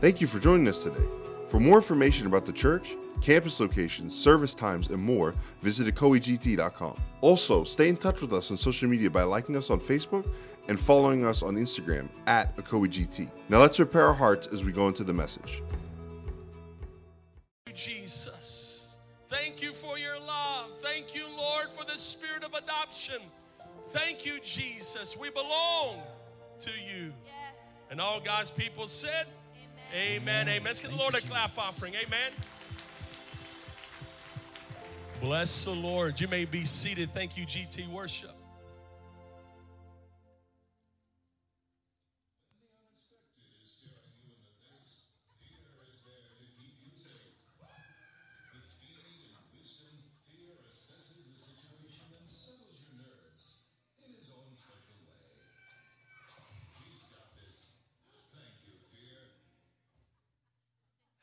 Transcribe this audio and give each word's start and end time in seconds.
Thank 0.00 0.20
you 0.20 0.26
for 0.26 0.38
joining 0.38 0.68
us 0.68 0.82
today. 0.82 1.04
For 1.48 1.60
more 1.60 1.76
information 1.76 2.26
about 2.26 2.44
the 2.44 2.52
church, 2.52 2.96
campus 3.20 3.60
locations, 3.60 4.14
service 4.14 4.54
times, 4.54 4.88
and 4.88 5.00
more, 5.00 5.34
visit 5.62 5.86
ecoegt.com. 5.86 6.96
Also, 7.20 7.64
stay 7.64 7.88
in 7.88 7.96
touch 7.96 8.20
with 8.20 8.32
us 8.32 8.50
on 8.50 8.56
social 8.56 8.88
media 8.88 9.08
by 9.08 9.22
liking 9.22 9.56
us 9.56 9.70
on 9.70 9.80
Facebook 9.80 10.26
and 10.68 10.78
following 10.78 11.24
us 11.24 11.42
on 11.42 11.54
Instagram 11.56 12.08
at 12.26 12.56
ecoegt. 12.56 13.30
Now 13.48 13.60
let's 13.60 13.76
prepare 13.76 14.06
our 14.06 14.14
hearts 14.14 14.46
as 14.48 14.64
we 14.64 14.72
go 14.72 14.88
into 14.88 15.04
the 15.04 15.12
message. 15.12 15.62
Jesus. 17.72 18.98
Thank 19.28 19.62
you 19.62 19.72
for 19.72 19.98
your 19.98 20.18
love. 20.20 20.70
Thank 20.80 21.14
you, 21.14 21.24
Lord, 21.36 21.66
for 21.68 21.84
the 21.84 21.98
spirit 21.98 22.44
of 22.44 22.54
adoption. 22.54 23.20
Thank 23.88 24.24
you, 24.24 24.38
Jesus. 24.42 25.16
We 25.18 25.30
belong 25.30 26.02
to 26.60 26.70
you. 26.70 27.12
And 27.90 28.00
all 28.00 28.20
God's 28.20 28.50
people 28.50 28.86
said, 28.86 29.26
Amen. 29.94 30.48
Amen. 30.48 30.62
Let's 30.64 30.80
give 30.80 30.90
the 30.90 30.96
Lord 30.96 31.14
a 31.14 31.20
clap 31.20 31.56
offering. 31.56 31.94
Amen. 31.94 32.32
Bless 35.20 35.64
the 35.64 35.70
Lord. 35.70 36.20
You 36.20 36.26
may 36.28 36.44
be 36.44 36.64
seated. 36.64 37.10
Thank 37.14 37.36
you, 37.36 37.46
GT 37.46 37.88
Worship. 37.88 38.32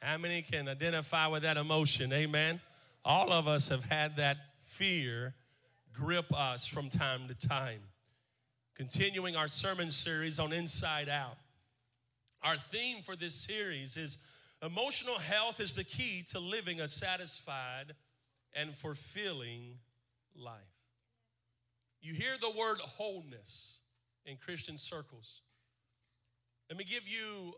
How 0.01 0.17
many 0.17 0.41
can 0.41 0.67
identify 0.67 1.27
with 1.27 1.43
that 1.43 1.57
emotion? 1.57 2.11
Amen. 2.11 2.59
All 3.05 3.31
of 3.31 3.47
us 3.47 3.67
have 3.69 3.83
had 3.83 4.17
that 4.17 4.37
fear 4.63 5.35
grip 5.93 6.33
us 6.33 6.65
from 6.65 6.89
time 6.89 7.27
to 7.27 7.47
time. 7.47 7.81
Continuing 8.75 9.35
our 9.35 9.47
sermon 9.47 9.91
series 9.91 10.39
on 10.39 10.53
Inside 10.53 11.07
Out. 11.07 11.37
Our 12.41 12.55
theme 12.55 13.03
for 13.03 13.15
this 13.15 13.35
series 13.35 13.95
is 13.95 14.17
emotional 14.63 15.19
health 15.19 15.59
is 15.59 15.75
the 15.75 15.83
key 15.83 16.23
to 16.31 16.39
living 16.39 16.81
a 16.81 16.87
satisfied 16.87 17.93
and 18.55 18.73
fulfilling 18.73 19.77
life. 20.35 20.55
You 22.01 22.15
hear 22.15 22.33
the 22.41 22.57
word 22.57 22.79
wholeness 22.79 23.81
in 24.25 24.37
Christian 24.37 24.77
circles. 24.77 25.41
Let 26.69 26.79
me 26.79 26.85
give 26.85 27.07
you 27.07 27.53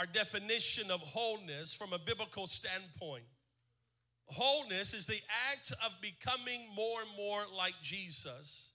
our 0.00 0.06
definition 0.06 0.90
of 0.90 0.98
wholeness 1.00 1.74
from 1.74 1.92
a 1.92 1.98
biblical 1.98 2.46
standpoint. 2.46 3.24
Wholeness 4.28 4.94
is 4.94 5.04
the 5.04 5.20
act 5.52 5.72
of 5.84 5.94
becoming 6.00 6.62
more 6.74 7.02
and 7.02 7.10
more 7.18 7.42
like 7.54 7.74
Jesus. 7.82 8.72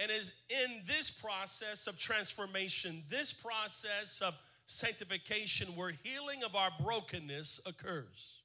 And 0.00 0.08
is 0.08 0.32
in 0.50 0.82
this 0.86 1.10
process 1.10 1.88
of 1.88 1.98
transformation, 1.98 3.02
this 3.10 3.32
process 3.32 4.22
of 4.24 4.38
sanctification, 4.66 5.66
where 5.74 5.92
healing 6.04 6.44
of 6.44 6.54
our 6.54 6.70
brokenness 6.80 7.60
occurs. 7.66 8.42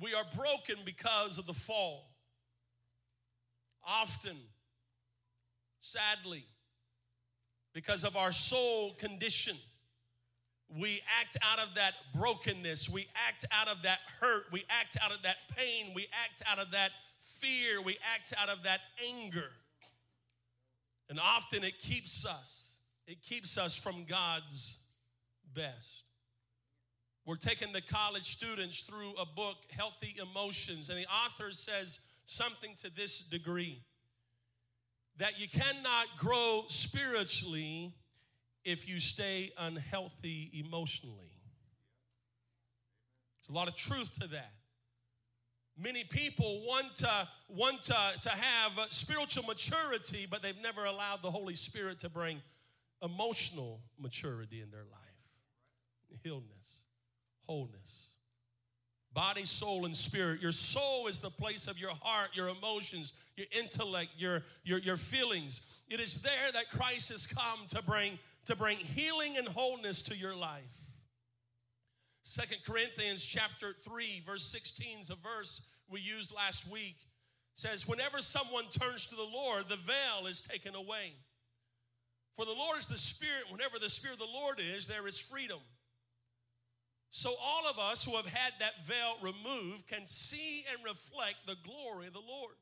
We 0.00 0.14
are 0.14 0.24
broken 0.36 0.76
because 0.84 1.38
of 1.38 1.46
the 1.46 1.54
fall. 1.54 2.12
Often, 3.84 4.36
sadly, 5.80 6.44
because 7.74 8.04
of 8.04 8.16
our 8.16 8.32
soul 8.32 8.94
condition. 8.94 9.56
We 10.78 11.00
act 11.20 11.36
out 11.42 11.58
of 11.66 11.74
that 11.74 11.92
brokenness. 12.14 12.88
We 12.88 13.06
act 13.26 13.44
out 13.52 13.68
of 13.68 13.82
that 13.82 13.98
hurt. 14.20 14.44
We 14.52 14.64
act 14.68 14.96
out 15.02 15.12
of 15.12 15.22
that 15.22 15.36
pain. 15.56 15.92
We 15.94 16.06
act 16.24 16.42
out 16.50 16.58
of 16.58 16.70
that 16.72 16.90
fear. 17.18 17.82
We 17.82 17.96
act 18.14 18.32
out 18.40 18.48
of 18.48 18.62
that 18.64 18.80
anger. 19.12 19.50
And 21.08 21.18
often 21.18 21.64
it 21.64 21.78
keeps 21.80 22.24
us, 22.24 22.78
it 23.08 23.20
keeps 23.20 23.58
us 23.58 23.74
from 23.74 24.04
God's 24.04 24.78
best. 25.54 26.04
We're 27.26 27.36
taking 27.36 27.72
the 27.72 27.82
college 27.82 28.24
students 28.24 28.82
through 28.82 29.12
a 29.20 29.26
book, 29.26 29.56
Healthy 29.76 30.16
Emotions, 30.20 30.88
and 30.88 30.98
the 30.98 31.06
author 31.06 31.52
says 31.52 32.00
something 32.24 32.74
to 32.82 32.94
this 32.94 33.20
degree 33.20 33.82
that 35.20 35.38
you 35.38 35.46
cannot 35.48 36.06
grow 36.16 36.64
spiritually 36.68 37.92
if 38.64 38.88
you 38.88 38.98
stay 38.98 39.52
unhealthy 39.58 40.50
emotionally. 40.66 41.30
There's 43.38 43.50
a 43.50 43.52
lot 43.52 43.68
of 43.68 43.76
truth 43.76 44.18
to 44.20 44.28
that. 44.28 44.52
Many 45.78 46.04
people 46.04 46.62
want 46.66 46.96
to, 46.96 47.28
want 47.48 47.82
to, 47.84 47.96
to 48.22 48.30
have 48.30 48.72
spiritual 48.88 49.44
maturity, 49.44 50.26
but 50.28 50.42
they've 50.42 50.60
never 50.62 50.86
allowed 50.86 51.22
the 51.22 51.30
Holy 51.30 51.54
Spirit 51.54 51.98
to 52.00 52.08
bring 52.08 52.40
emotional 53.02 53.82
maturity 53.98 54.62
in 54.62 54.70
their 54.70 54.84
life. 54.90 56.22
Illness, 56.24 56.82
wholeness 57.46 58.09
body, 59.14 59.44
soul, 59.44 59.86
and 59.86 59.96
spirit. 59.96 60.40
Your 60.40 60.52
soul 60.52 61.06
is 61.06 61.20
the 61.20 61.30
place 61.30 61.66
of 61.66 61.78
your 61.78 61.92
heart, 62.02 62.30
your 62.34 62.48
emotions, 62.48 63.12
your 63.36 63.46
intellect, 63.58 64.10
your, 64.16 64.42
your, 64.64 64.78
your 64.78 64.96
feelings. 64.96 65.80
It 65.88 66.00
is 66.00 66.22
there 66.22 66.52
that 66.52 66.70
Christ 66.70 67.10
has 67.10 67.26
come 67.26 67.66
to 67.68 67.82
bring, 67.82 68.18
to 68.46 68.56
bring 68.56 68.76
healing 68.76 69.36
and 69.36 69.48
wholeness 69.48 70.02
to 70.02 70.16
your 70.16 70.34
life. 70.34 70.78
Second 72.22 72.58
Corinthians 72.66 73.24
chapter 73.24 73.74
3, 73.82 74.22
verse 74.24 74.44
16 74.44 75.00
is 75.00 75.10
a 75.10 75.16
verse 75.16 75.66
we 75.88 76.00
used 76.00 76.34
last 76.34 76.70
week. 76.70 76.96
says, 77.54 77.88
Whenever 77.88 78.18
someone 78.18 78.64
turns 78.70 79.06
to 79.06 79.16
the 79.16 79.28
Lord, 79.32 79.64
the 79.68 79.76
veil 79.76 80.26
is 80.28 80.40
taken 80.40 80.74
away. 80.74 81.14
For 82.34 82.44
the 82.44 82.52
Lord 82.52 82.78
is 82.78 82.86
the 82.86 82.96
Spirit. 82.96 83.44
Whenever 83.50 83.78
the 83.78 83.90
Spirit 83.90 84.14
of 84.14 84.20
the 84.20 84.32
Lord 84.32 84.60
is, 84.60 84.86
there 84.86 85.06
is 85.08 85.18
freedom. 85.18 85.58
So, 87.10 87.34
all 87.42 87.68
of 87.68 87.78
us 87.78 88.04
who 88.04 88.14
have 88.16 88.28
had 88.28 88.52
that 88.60 88.86
veil 88.86 89.16
removed 89.20 89.88
can 89.88 90.06
see 90.06 90.64
and 90.72 90.84
reflect 90.84 91.38
the 91.46 91.56
glory 91.64 92.06
of 92.06 92.12
the 92.12 92.20
Lord. 92.20 92.54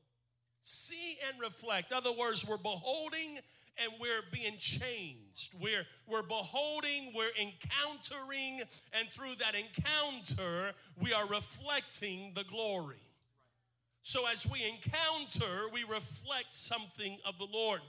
See 0.61 1.17
and 1.27 1.39
reflect. 1.39 1.91
In 1.91 1.97
other 1.97 2.11
words, 2.11 2.47
we're 2.47 2.57
beholding 2.57 3.37
and 3.81 3.93
we're 4.01 4.23
being 4.31 4.57
changed. 4.57 5.53
We're, 5.61 5.85
we're 6.07 6.23
beholding, 6.23 7.13
we're 7.15 7.31
encountering, 7.39 8.61
and 8.93 9.07
through 9.09 9.35
that 9.35 9.55
encounter, 9.55 10.73
we 10.99 11.13
are 11.13 11.27
reflecting 11.27 12.33
the 12.35 12.43
glory. 12.43 12.97
So, 14.01 14.27
as 14.31 14.47
we 14.51 14.67
encounter, 14.67 15.69
we 15.71 15.83
reflect 15.83 16.55
something 16.55 17.19
of 17.23 17.37
the 17.37 17.47
Lord. 17.53 17.81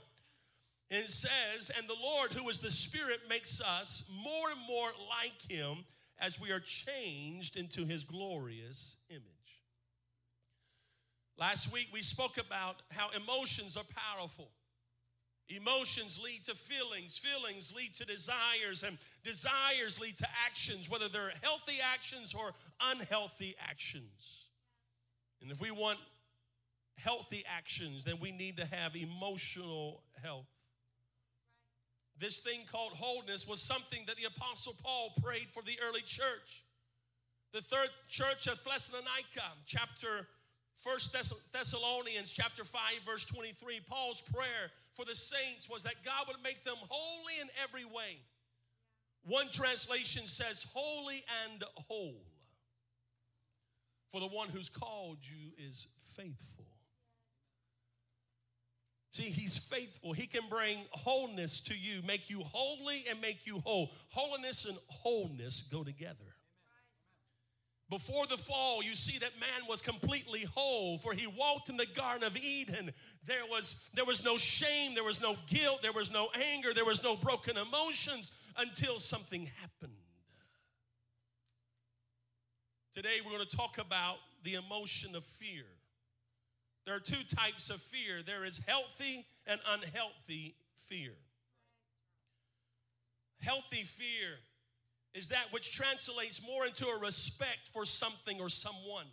And 0.91 1.03
it 1.03 1.09
says, 1.09 1.71
And 1.75 1.87
the 1.87 1.97
Lord, 1.99 2.31
who 2.33 2.47
is 2.49 2.59
the 2.59 2.69
Spirit, 2.69 3.21
makes 3.27 3.61
us 3.61 4.11
more 4.23 4.51
and 4.51 4.67
more 4.67 4.91
like 5.09 5.51
Him 5.51 5.83
as 6.21 6.39
we 6.39 6.51
are 6.51 6.59
changed 6.59 7.57
into 7.57 7.83
his 7.83 8.03
glorious 8.03 8.97
image. 9.09 9.23
Last 11.37 11.73
week 11.73 11.87
we 11.91 12.03
spoke 12.03 12.37
about 12.37 12.75
how 12.91 13.09
emotions 13.09 13.75
are 13.75 13.83
powerful. 13.95 14.51
Emotions 15.49 16.19
lead 16.23 16.45
to 16.45 16.55
feelings, 16.55 17.17
feelings 17.17 17.73
lead 17.75 17.93
to 17.95 18.05
desires, 18.05 18.83
and 18.83 18.97
desires 19.23 19.99
lead 19.99 20.15
to 20.17 20.27
actions, 20.45 20.89
whether 20.89 21.09
they're 21.09 21.33
healthy 21.41 21.79
actions 21.93 22.33
or 22.33 22.51
unhealthy 22.81 23.55
actions. 23.59 24.47
And 25.41 25.51
if 25.51 25.59
we 25.59 25.71
want 25.71 25.97
healthy 26.97 27.43
actions, 27.47 28.03
then 28.03 28.17
we 28.21 28.31
need 28.31 28.57
to 28.57 28.65
have 28.67 28.95
emotional 28.95 30.03
health. 30.21 30.45
This 32.21 32.39
thing 32.39 32.61
called 32.71 32.91
wholeness 32.93 33.47
was 33.47 33.59
something 33.59 34.03
that 34.05 34.15
the 34.15 34.25
Apostle 34.25 34.75
Paul 34.83 35.11
prayed 35.23 35.47
for 35.49 35.63
the 35.63 35.77
early 35.83 36.01
church. 36.01 36.63
The 37.51 37.61
third 37.61 37.89
church 38.07 38.45
of 38.45 38.63
Thessalonica, 38.63 39.43
chapter 39.65 40.27
First 40.77 41.13
Thessalonians 41.53 42.31
chapter 42.31 42.63
5 42.63 42.81
verse 43.05 43.25
23 43.25 43.81
Paul's 43.87 44.21
prayer 44.21 44.71
for 44.93 45.05
the 45.05 45.13
saints 45.13 45.69
was 45.69 45.83
that 45.83 45.93
God 46.03 46.25
would 46.27 46.43
make 46.43 46.63
them 46.63 46.77
holy 46.89 47.33
in 47.39 47.47
every 47.63 47.85
way. 47.85 48.17
One 49.23 49.47
translation 49.49 50.25
says 50.25 50.65
holy 50.73 51.23
and 51.45 51.63
whole. 51.87 52.23
For 54.07 54.19
the 54.19 54.27
one 54.27 54.49
who's 54.49 54.69
called 54.69 55.19
you 55.21 55.51
is 55.57 55.87
faithful. 56.15 56.70
See, 59.11 59.23
he's 59.23 59.57
faithful. 59.57 60.13
He 60.13 60.25
can 60.25 60.43
bring 60.49 60.77
wholeness 60.91 61.59
to 61.61 61.75
you, 61.75 62.01
make 62.07 62.29
you 62.29 62.43
holy 62.45 63.03
and 63.09 63.19
make 63.19 63.45
you 63.45 63.59
whole. 63.59 63.91
Holiness 64.09 64.65
and 64.65 64.77
wholeness 64.87 65.67
go 65.71 65.83
together. 65.83 66.15
Before 67.89 68.25
the 68.27 68.37
fall, 68.37 68.81
you 68.81 68.95
see 68.95 69.19
that 69.19 69.37
man 69.37 69.67
was 69.67 69.81
completely 69.81 70.45
whole, 70.55 70.97
for 70.97 71.13
he 71.13 71.27
walked 71.27 71.67
in 71.67 71.75
the 71.75 71.87
Garden 71.87 72.25
of 72.25 72.37
Eden. 72.37 72.93
There 73.25 73.43
was, 73.49 73.89
there 73.93 74.05
was 74.05 74.23
no 74.23 74.37
shame, 74.37 74.95
there 74.95 75.03
was 75.03 75.21
no 75.21 75.35
guilt, 75.47 75.81
there 75.81 75.91
was 75.91 76.09
no 76.09 76.29
anger, 76.53 76.69
there 76.73 76.85
was 76.85 77.03
no 77.03 77.17
broken 77.17 77.57
emotions 77.57 78.31
until 78.57 78.97
something 78.97 79.51
happened. 79.59 79.91
Today, 82.93 83.19
we're 83.25 83.31
going 83.31 83.45
to 83.45 83.57
talk 83.57 83.77
about 83.77 84.19
the 84.43 84.55
emotion 84.55 85.13
of 85.13 85.25
fear. 85.25 85.65
There 86.85 86.95
are 86.95 86.99
two 86.99 87.23
types 87.35 87.69
of 87.69 87.81
fear 87.81 88.23
there 88.25 88.43
is 88.45 88.59
healthy 88.67 89.25
and 89.45 89.59
unhealthy 89.69 90.55
fear. 90.75 91.13
Healthy 93.39 93.83
fear 93.83 94.37
is 95.13 95.29
that 95.29 95.47
which 95.51 95.75
translates 95.75 96.45
more 96.45 96.65
into 96.65 96.87
a 96.87 96.99
respect 96.99 97.69
for 97.73 97.85
something 97.85 98.39
or 98.39 98.49
someone. 98.49 99.07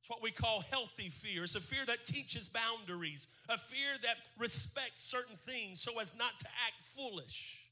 It's 0.00 0.08
what 0.08 0.22
we 0.22 0.30
call 0.30 0.62
healthy 0.70 1.08
fear. 1.08 1.44
It's 1.44 1.56
a 1.56 1.60
fear 1.60 1.84
that 1.86 2.06
teaches 2.06 2.48
boundaries, 2.48 3.28
a 3.48 3.58
fear 3.58 3.90
that 4.02 4.16
respects 4.38 5.02
certain 5.02 5.36
things 5.36 5.80
so 5.80 6.00
as 6.00 6.16
not 6.16 6.38
to 6.38 6.46
act 6.66 6.80
foolish. 6.80 7.66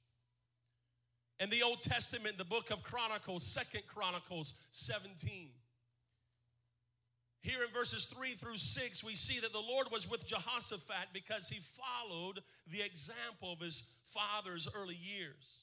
In 1.40 1.50
the 1.50 1.62
Old 1.62 1.80
Testament, 1.80 2.36
the 2.36 2.44
book 2.44 2.70
of 2.70 2.82
Chronicles, 2.82 3.44
Second 3.44 3.82
Chronicles 3.86 4.54
17. 4.72 5.50
Here 7.40 7.62
in 7.62 7.70
verses 7.72 8.06
3 8.06 8.32
through 8.32 8.56
6, 8.56 9.04
we 9.04 9.14
see 9.14 9.40
that 9.40 9.52
the 9.52 9.60
Lord 9.60 9.86
was 9.92 10.10
with 10.10 10.26
Jehoshaphat 10.26 11.08
because 11.12 11.48
he 11.48 11.60
followed 11.60 12.40
the 12.70 12.82
example 12.82 13.52
of 13.52 13.60
his 13.60 13.94
father's 14.02 14.68
early 14.74 14.96
years. 14.96 15.62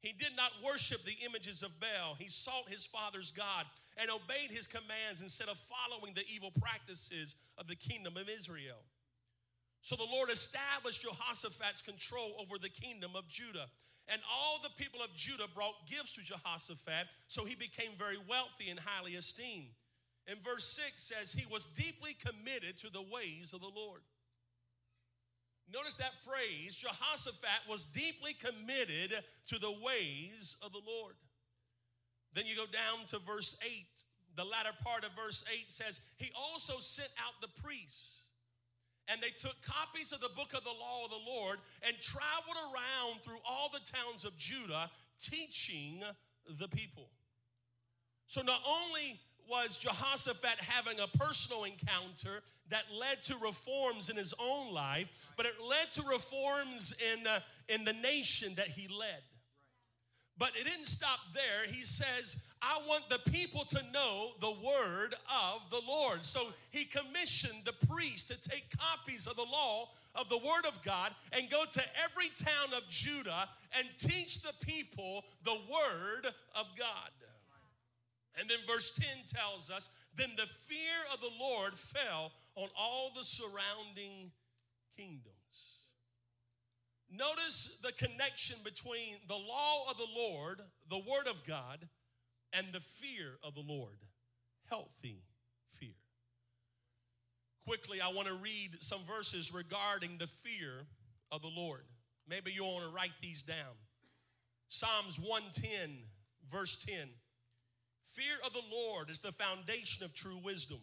He 0.00 0.12
did 0.12 0.34
not 0.36 0.52
worship 0.64 1.02
the 1.04 1.16
images 1.24 1.62
of 1.62 1.78
Baal. 1.78 2.14
He 2.18 2.28
sought 2.28 2.68
his 2.68 2.86
father's 2.86 3.30
God 3.32 3.66
and 3.98 4.10
obeyed 4.10 4.50
his 4.50 4.66
commands 4.66 5.20
instead 5.20 5.48
of 5.48 5.58
following 5.58 6.14
the 6.14 6.24
evil 6.32 6.52
practices 6.60 7.34
of 7.58 7.66
the 7.66 7.76
kingdom 7.76 8.16
of 8.16 8.28
Israel. 8.28 8.78
So 9.82 9.96
the 9.96 10.08
Lord 10.10 10.30
established 10.30 11.02
Jehoshaphat's 11.02 11.82
control 11.82 12.32
over 12.38 12.56
the 12.58 12.68
kingdom 12.68 13.12
of 13.14 13.28
Judah. 13.28 13.66
And 14.08 14.20
all 14.30 14.58
the 14.62 14.70
people 14.82 15.00
of 15.02 15.14
Judah 15.14 15.46
brought 15.54 15.86
gifts 15.86 16.14
to 16.14 16.22
Jehoshaphat, 16.22 17.06
so 17.28 17.44
he 17.44 17.54
became 17.54 17.92
very 17.96 18.16
wealthy 18.28 18.70
and 18.70 18.80
highly 18.80 19.12
esteemed. 19.12 19.68
In 20.30 20.36
verse 20.38 20.64
6 20.64 21.02
says, 21.02 21.32
He 21.32 21.44
was 21.52 21.66
deeply 21.66 22.14
committed 22.24 22.78
to 22.78 22.92
the 22.92 23.02
ways 23.02 23.52
of 23.52 23.60
the 23.60 23.72
Lord. 23.74 24.02
Notice 25.72 25.96
that 25.96 26.22
phrase 26.22 26.76
Jehoshaphat 26.76 27.68
was 27.68 27.84
deeply 27.86 28.34
committed 28.34 29.14
to 29.46 29.58
the 29.58 29.74
ways 29.84 30.56
of 30.62 30.72
the 30.72 30.80
Lord. 30.86 31.14
Then 32.32 32.44
you 32.46 32.54
go 32.54 32.66
down 32.66 33.06
to 33.08 33.18
verse 33.18 33.58
8. 33.64 33.86
The 34.36 34.44
latter 34.44 34.70
part 34.84 35.04
of 35.04 35.10
verse 35.16 35.44
8 35.52 35.70
says, 35.70 36.00
He 36.16 36.30
also 36.36 36.78
sent 36.78 37.10
out 37.18 37.34
the 37.40 37.62
priests, 37.62 38.22
and 39.08 39.20
they 39.20 39.30
took 39.30 39.56
copies 39.62 40.12
of 40.12 40.20
the 40.20 40.30
book 40.36 40.52
of 40.54 40.62
the 40.62 40.70
law 40.70 41.04
of 41.04 41.10
the 41.10 41.24
Lord 41.26 41.58
and 41.82 41.96
traveled 42.00 42.56
around 42.70 43.20
through 43.22 43.40
all 43.48 43.68
the 43.72 43.80
towns 43.80 44.24
of 44.24 44.36
Judah, 44.38 44.90
teaching 45.20 46.02
the 46.60 46.68
people. 46.68 47.10
So 48.28 48.42
not 48.42 48.60
only 48.64 49.18
was 49.48 49.78
Jehoshaphat 49.78 50.60
having 50.60 50.98
a 51.00 51.06
personal 51.18 51.64
encounter 51.64 52.42
that 52.70 52.84
led 52.98 53.22
to 53.24 53.36
reforms 53.42 54.10
in 54.10 54.16
his 54.16 54.34
own 54.38 54.72
life, 54.72 55.26
but 55.36 55.46
it 55.46 55.54
led 55.60 55.92
to 55.94 56.02
reforms 56.08 56.94
in, 57.14 57.26
uh, 57.26 57.40
in 57.68 57.84
the 57.84 57.92
nation 57.94 58.54
that 58.56 58.68
he 58.68 58.88
led. 58.88 59.22
But 60.40 60.52
it 60.58 60.64
didn't 60.64 60.86
stop 60.86 61.20
there. 61.34 61.70
He 61.70 61.84
says, 61.84 62.46
I 62.62 62.80
want 62.88 63.10
the 63.10 63.30
people 63.30 63.64
to 63.66 63.82
know 63.92 64.30
the 64.40 64.54
word 64.64 65.14
of 65.52 65.68
the 65.70 65.82
Lord. 65.86 66.24
So 66.24 66.40
he 66.70 66.86
commissioned 66.86 67.62
the 67.66 67.86
priest 67.86 68.28
to 68.28 68.48
take 68.48 68.64
copies 68.78 69.26
of 69.26 69.36
the 69.36 69.44
law 69.44 69.90
of 70.14 70.30
the 70.30 70.38
word 70.38 70.66
of 70.66 70.82
God 70.82 71.12
and 71.32 71.50
go 71.50 71.64
to 71.70 71.82
every 72.02 72.30
town 72.38 72.74
of 72.74 72.88
Judah 72.88 73.50
and 73.78 73.86
teach 73.98 74.40
the 74.40 74.54
people 74.64 75.24
the 75.44 75.58
word 75.70 76.26
of 76.56 76.66
God. 76.78 77.10
And 78.38 78.48
then 78.48 78.58
verse 78.66 78.98
10 78.98 79.08
tells 79.26 79.70
us 79.70 79.90
then 80.14 80.30
the 80.36 80.46
fear 80.46 80.76
of 81.12 81.20
the 81.20 81.30
Lord 81.38 81.74
fell 81.74 82.32
on 82.56 82.68
all 82.78 83.10
the 83.14 83.24
surrounding 83.24 84.30
kingdoms. 84.96 85.34
Notice 87.12 87.78
the 87.82 87.92
connection 87.92 88.56
between 88.64 89.16
the 89.26 89.34
law 89.34 89.90
of 89.90 89.96
the 89.96 90.06
Lord, 90.16 90.60
the 90.88 90.98
word 90.98 91.28
of 91.28 91.44
God, 91.44 91.88
and 92.52 92.66
the 92.72 92.80
fear 92.80 93.32
of 93.42 93.54
the 93.54 93.64
Lord. 93.66 93.98
Healthy 94.68 95.22
fear. 95.72 95.88
Quickly, 97.66 98.00
I 98.00 98.08
want 98.08 98.28
to 98.28 98.34
read 98.34 98.76
some 98.80 99.00
verses 99.00 99.52
regarding 99.52 100.18
the 100.18 100.28
fear 100.28 100.86
of 101.32 101.42
the 101.42 101.50
Lord. 101.54 101.82
Maybe 102.28 102.52
you 102.52 102.64
want 102.64 102.88
to 102.88 102.94
write 102.94 103.12
these 103.20 103.42
down. 103.42 103.74
Psalms 104.68 105.18
110, 105.18 105.90
verse 106.48 106.76
10. 106.84 107.08
Fear 108.14 108.38
of 108.44 108.52
the 108.52 108.62
Lord 108.70 109.08
is 109.08 109.20
the 109.20 109.30
foundation 109.30 110.04
of 110.04 110.14
true 110.14 110.38
wisdom. 110.42 110.80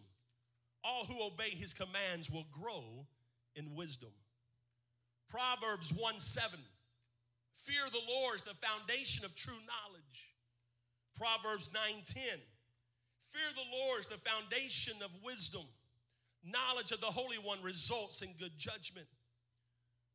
All 0.82 1.04
who 1.04 1.22
obey 1.22 1.50
his 1.50 1.74
commands 1.74 2.30
will 2.30 2.46
grow 2.50 3.06
in 3.54 3.74
wisdom. 3.74 4.10
Proverbs 5.28 5.92
1 5.92 6.18
7. 6.18 6.58
Fear 7.54 7.86
of 7.86 7.92
the 7.92 8.00
Lord 8.08 8.36
is 8.36 8.42
the 8.44 8.54
foundation 8.54 9.24
of 9.26 9.34
true 9.34 9.58
knowledge. 9.66 10.34
Proverbs 11.18 11.70
9 11.74 11.82
10. 12.06 12.22
Fear 13.20 13.48
of 13.50 13.56
the 13.56 13.76
Lord 13.76 14.00
is 14.00 14.06
the 14.06 14.16
foundation 14.18 14.94
of 15.04 15.10
wisdom. 15.22 15.66
Knowledge 16.44 16.92
of 16.92 17.00
the 17.00 17.06
Holy 17.06 17.36
One 17.36 17.62
results 17.62 18.22
in 18.22 18.30
good 18.38 18.56
judgment. 18.56 19.06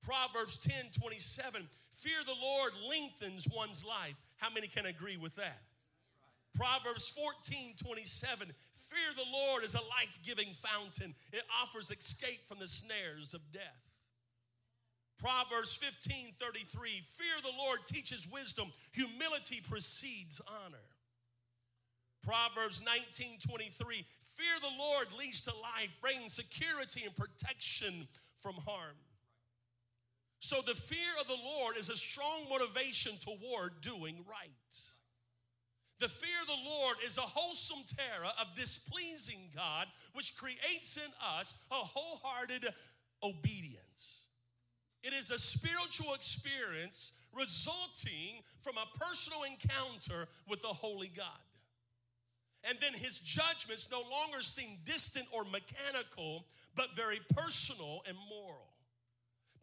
Proverbs 0.03 0.57
10 0.57 0.85
27. 0.99 1.67
Fear 1.91 2.23
the 2.25 2.41
Lord 2.41 2.71
lengthens 2.89 3.47
one's 3.55 3.85
life. 3.85 4.15
How 4.37 4.49
many 4.49 4.67
can 4.67 4.87
agree 4.87 5.17
with 5.17 5.35
that? 5.35 5.61
Proverbs 6.55 7.09
14 7.09 7.75
27. 7.77 8.47
Fear 8.93 9.25
the 9.25 9.31
Lord 9.31 9.63
is 9.63 9.73
a 9.73 9.89
life 9.99 10.19
giving 10.23 10.53
fountain, 10.53 11.15
it 11.31 11.43
offers 11.61 11.89
escape 11.89 12.47
from 12.47 12.59
the 12.59 12.67
snares 12.67 13.33
of 13.33 13.41
death. 13.51 13.89
Proverbs 15.19 15.75
15 15.75 16.33
33. 16.37 17.01
Fear 17.03 17.41
the 17.41 17.57
Lord 17.57 17.79
teaches 17.85 18.27
wisdom, 18.31 18.67
humility 18.91 19.61
precedes 19.67 20.41
honor. 20.47 20.85
Proverbs 22.23 22.81
19 22.85 23.39
23. 23.39 24.05
Fear 24.21 24.59
the 24.61 24.77
Lord 24.79 25.07
leads 25.17 25.41
to 25.41 25.51
life, 25.51 25.95
bringing 26.01 26.29
security 26.29 27.03
and 27.05 27.15
protection 27.15 28.07
from 28.37 28.55
harm. 28.65 28.97
So, 30.39 30.57
the 30.61 30.73
fear 30.73 31.11
of 31.21 31.27
the 31.27 31.37
Lord 31.41 31.77
is 31.77 31.89
a 31.89 31.95
strong 31.95 32.45
motivation 32.49 33.13
toward 33.19 33.79
doing 33.81 34.17
right. 34.27 34.49
The 36.03 36.09
fear 36.09 36.35
of 36.41 36.47
the 36.47 36.69
Lord 36.69 36.97
is 37.05 37.17
a 37.17 37.21
wholesome 37.21 37.85
terror 37.95 38.29
of 38.41 38.53
displeasing 38.57 39.39
God, 39.55 39.87
which 40.11 40.35
creates 40.35 40.97
in 40.97 41.09
us 41.39 41.63
a 41.71 41.75
wholehearted 41.75 42.67
obedience. 43.23 44.25
It 45.01 45.13
is 45.13 45.31
a 45.31 45.39
spiritual 45.39 46.13
experience 46.13 47.13
resulting 47.31 48.43
from 48.59 48.73
a 48.75 48.97
personal 48.99 49.43
encounter 49.43 50.27
with 50.49 50.61
the 50.61 50.67
Holy 50.67 51.09
God. 51.15 51.39
And 52.65 52.77
then 52.81 52.93
his 52.93 53.19
judgments 53.19 53.87
no 53.89 54.01
longer 54.11 54.41
seem 54.41 54.79
distant 54.83 55.27
or 55.31 55.45
mechanical, 55.45 56.47
but 56.75 56.97
very 56.97 57.21
personal 57.33 58.01
and 58.09 58.17
moral 58.29 58.72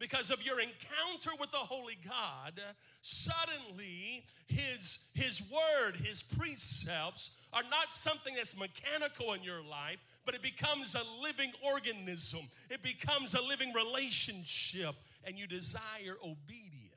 because 0.01 0.31
of 0.31 0.45
your 0.45 0.59
encounter 0.59 1.29
with 1.39 1.51
the 1.51 1.57
holy 1.57 1.97
god 2.03 2.59
suddenly 3.01 4.25
his 4.47 5.09
his 5.13 5.41
word 5.49 5.95
his 6.03 6.23
precepts 6.23 7.37
are 7.53 7.63
not 7.69 7.93
something 7.93 8.33
that's 8.35 8.59
mechanical 8.59 9.33
in 9.33 9.43
your 9.43 9.63
life 9.63 9.99
but 10.25 10.35
it 10.35 10.41
becomes 10.41 10.95
a 10.95 11.21
living 11.21 11.51
organism. 11.63 12.41
It 12.69 12.83
becomes 12.83 13.33
a 13.33 13.41
living 13.41 13.73
relationship 13.73 14.95
and 15.23 15.37
you 15.37 15.47
desire 15.47 16.17
obedience. 16.23 16.89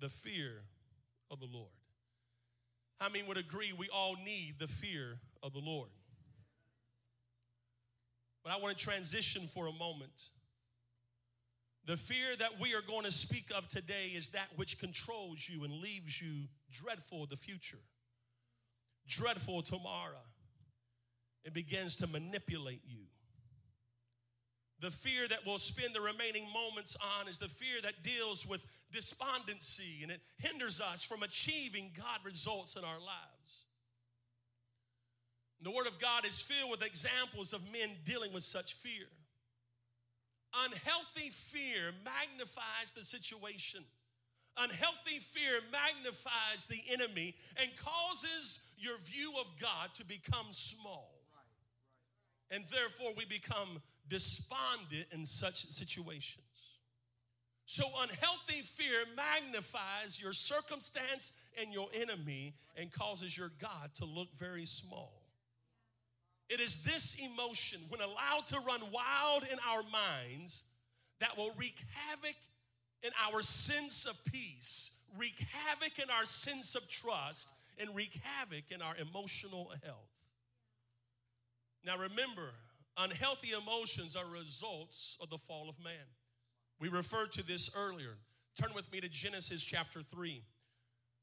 The 0.00 0.08
fear 0.08 0.62
of 1.30 1.40
the 1.40 1.46
lord. 1.46 1.68
How 2.98 3.08
many 3.08 3.26
would 3.26 3.36
agree 3.38 3.72
we 3.76 3.88
all 3.92 4.16
need 4.24 4.54
the 4.58 4.66
fear 4.66 5.18
of 5.42 5.52
the 5.52 5.58
lord? 5.58 5.90
But 8.42 8.52
I 8.52 8.58
want 8.58 8.76
to 8.76 8.82
transition 8.82 9.42
for 9.42 9.66
a 9.66 9.72
moment 9.72 10.30
the 11.90 11.96
fear 11.96 12.36
that 12.38 12.60
we 12.60 12.72
are 12.72 12.82
going 12.86 13.02
to 13.02 13.10
speak 13.10 13.46
of 13.52 13.66
today 13.66 14.12
is 14.14 14.28
that 14.28 14.46
which 14.54 14.78
controls 14.78 15.48
you 15.48 15.64
and 15.64 15.72
leaves 15.72 16.22
you 16.22 16.44
dreadful 16.70 17.26
the 17.26 17.34
future, 17.34 17.80
dreadful 19.08 19.60
tomorrow. 19.60 20.22
It 21.44 21.52
begins 21.52 21.96
to 21.96 22.06
manipulate 22.06 22.82
you. 22.86 23.06
The 24.78 24.92
fear 24.92 25.26
that 25.30 25.40
we'll 25.44 25.58
spend 25.58 25.92
the 25.92 26.00
remaining 26.00 26.46
moments 26.54 26.96
on 27.18 27.26
is 27.26 27.38
the 27.38 27.48
fear 27.48 27.82
that 27.82 28.04
deals 28.04 28.46
with 28.46 28.64
despondency 28.92 30.04
and 30.04 30.12
it 30.12 30.20
hinders 30.38 30.80
us 30.80 31.02
from 31.02 31.24
achieving 31.24 31.90
God 31.98 32.20
results 32.24 32.76
in 32.76 32.84
our 32.84 33.00
lives. 33.00 33.64
The 35.60 35.72
Word 35.72 35.88
of 35.88 36.00
God 36.00 36.24
is 36.24 36.40
filled 36.40 36.70
with 36.70 36.86
examples 36.86 37.52
of 37.52 37.64
men 37.72 37.96
dealing 38.04 38.32
with 38.32 38.44
such 38.44 38.74
fear. 38.74 39.08
Unhealthy 40.66 41.30
fear 41.30 41.92
magnifies 42.04 42.92
the 42.96 43.02
situation. 43.02 43.84
Unhealthy 44.58 45.20
fear 45.20 45.60
magnifies 45.70 46.66
the 46.68 46.82
enemy 46.90 47.34
and 47.60 47.70
causes 47.76 48.70
your 48.76 48.98
view 48.98 49.32
of 49.40 49.46
God 49.60 49.94
to 49.94 50.04
become 50.04 50.46
small. 50.50 51.14
And 52.50 52.64
therefore, 52.70 53.12
we 53.16 53.24
become 53.26 53.80
despondent 54.08 55.06
in 55.12 55.24
such 55.24 55.66
situations. 55.66 56.44
So, 57.66 57.84
unhealthy 58.00 58.62
fear 58.62 59.04
magnifies 59.14 60.20
your 60.20 60.32
circumstance 60.32 61.30
and 61.60 61.72
your 61.72 61.88
enemy 61.94 62.56
and 62.76 62.90
causes 62.90 63.38
your 63.38 63.52
God 63.60 63.94
to 63.94 64.04
look 64.04 64.34
very 64.36 64.64
small. 64.64 65.19
It 66.50 66.60
is 66.60 66.82
this 66.82 67.14
emotion, 67.14 67.78
when 67.88 68.00
allowed 68.00 68.48
to 68.48 68.58
run 68.66 68.80
wild 68.92 69.44
in 69.50 69.56
our 69.68 69.82
minds, 69.84 70.64
that 71.20 71.36
will 71.36 71.52
wreak 71.56 71.80
havoc 71.94 72.34
in 73.04 73.12
our 73.28 73.40
sense 73.40 74.04
of 74.04 74.22
peace, 74.24 74.96
wreak 75.16 75.46
havoc 75.52 75.98
in 76.00 76.10
our 76.10 76.24
sense 76.24 76.74
of 76.74 76.88
trust, 76.88 77.48
and 77.78 77.94
wreak 77.94 78.18
havoc 78.24 78.64
in 78.70 78.82
our 78.82 78.94
emotional 79.00 79.72
health. 79.84 80.10
Now, 81.84 81.96
remember, 81.96 82.50
unhealthy 82.98 83.52
emotions 83.52 84.16
are 84.16 84.26
results 84.26 85.16
of 85.20 85.30
the 85.30 85.38
fall 85.38 85.68
of 85.68 85.82
man. 85.82 85.94
We 86.80 86.88
referred 86.88 87.30
to 87.32 87.46
this 87.46 87.70
earlier. 87.76 88.16
Turn 88.60 88.74
with 88.74 88.90
me 88.92 89.00
to 89.00 89.08
Genesis 89.08 89.62
chapter 89.62 90.02
3. 90.02 90.42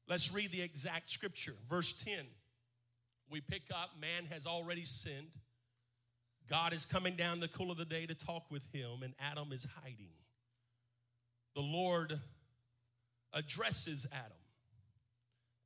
Let's 0.08 0.32
read 0.32 0.52
the 0.52 0.62
exact 0.62 1.10
scripture. 1.10 1.54
Verse 1.68 1.92
10. 2.02 2.24
We 3.30 3.40
pick 3.40 3.62
up, 3.70 3.90
man 4.00 4.24
has 4.30 4.46
already 4.46 4.84
sinned. 4.84 5.30
God 6.48 6.72
is 6.72 6.86
coming 6.86 7.14
down 7.14 7.40
the 7.40 7.48
cool 7.48 7.70
of 7.70 7.76
the 7.76 7.84
day 7.84 8.06
to 8.06 8.14
talk 8.14 8.50
with 8.50 8.66
him, 8.72 9.02
and 9.02 9.12
Adam 9.20 9.52
is 9.52 9.66
hiding. 9.82 10.12
The 11.54 11.60
Lord 11.60 12.18
addresses 13.34 14.06
Adam. 14.12 14.32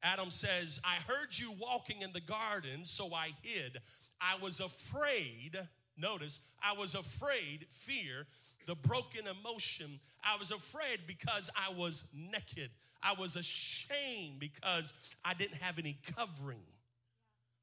Adam 0.02 0.30
says, 0.30 0.80
I 0.84 0.96
heard 1.06 1.38
you 1.38 1.52
walking 1.60 2.02
in 2.02 2.12
the 2.12 2.20
garden, 2.20 2.84
so 2.84 3.14
I 3.14 3.30
hid. 3.42 3.78
I 4.20 4.36
was 4.42 4.58
afraid. 4.58 5.56
Notice, 5.96 6.40
I 6.62 6.72
was 6.76 6.94
afraid, 6.94 7.66
fear, 7.68 8.26
the 8.66 8.74
broken 8.74 9.22
emotion. 9.26 10.00
I 10.24 10.36
was 10.36 10.50
afraid 10.50 11.00
because 11.06 11.50
I 11.56 11.72
was 11.72 12.08
naked. 12.14 12.70
I 13.02 13.14
was 13.14 13.36
ashamed 13.36 14.40
because 14.40 14.92
I 15.24 15.34
didn't 15.34 15.56
have 15.56 15.78
any 15.78 15.98
covering. 16.16 16.64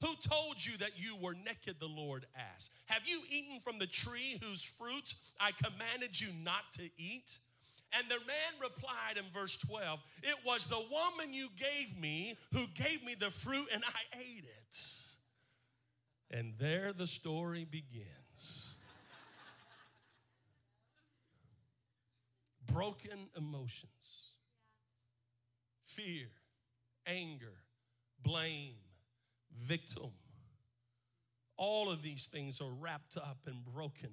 Who 0.02 0.16
told 0.22 0.64
you 0.64 0.78
that 0.78 0.92
you 0.96 1.16
were 1.18 1.34
naked? 1.34 1.76
The 1.80 1.88
Lord 1.88 2.26
asked. 2.56 2.72
Have 2.86 3.06
you 3.06 3.20
eaten 3.30 3.60
from 3.60 3.80
the 3.80 3.88
tree 3.88 4.40
whose 4.42 4.64
fruit 4.64 5.14
I 5.40 5.52
commanded 5.52 6.20
you 6.20 6.30
not 6.44 6.72
to 6.74 6.84
eat? 6.98 7.38
And 7.98 8.08
the 8.08 8.20
man 8.26 8.62
replied 8.62 9.18
in 9.18 9.26
verse 9.34 9.58
12, 9.58 10.00
It 10.24 10.38
was 10.46 10.68
the 10.68 10.82
woman 10.92 11.34
you 11.34 11.50
gave 11.58 12.00
me 12.00 12.38
who 12.54 12.66
gave 12.76 13.04
me 13.04 13.16
the 13.20 13.32
fruit, 13.32 13.68
and 13.74 13.84
I 13.84 14.18
ate 14.18 14.46
it. 14.46 14.78
And 16.32 16.54
there 16.60 16.94
the 16.94 17.08
story 17.08 17.66
begins. 17.70 18.76
Broken 22.72 23.18
emotions, 23.36 23.90
fear, 25.86 26.28
anger, 27.08 27.56
blame, 28.22 28.76
victim. 29.58 30.12
All 31.58 31.92
of 31.92 32.02
these 32.02 32.28
things 32.28 32.62
are 32.62 32.72
wrapped 32.72 33.18
up 33.18 33.40
in 33.48 33.56
broken 33.74 34.12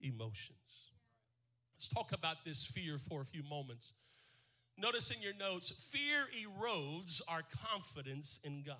emotions. 0.00 0.92
Let's 1.76 1.88
talk 1.88 2.12
about 2.12 2.44
this 2.44 2.64
fear 2.64 2.98
for 2.98 3.20
a 3.20 3.24
few 3.24 3.42
moments. 3.42 3.94
Notice 4.78 5.10
in 5.10 5.22
your 5.22 5.34
notes, 5.34 5.70
fear 5.70 6.26
erodes 6.42 7.20
our 7.28 7.42
confidence 7.64 8.40
in 8.44 8.62
God. 8.62 8.76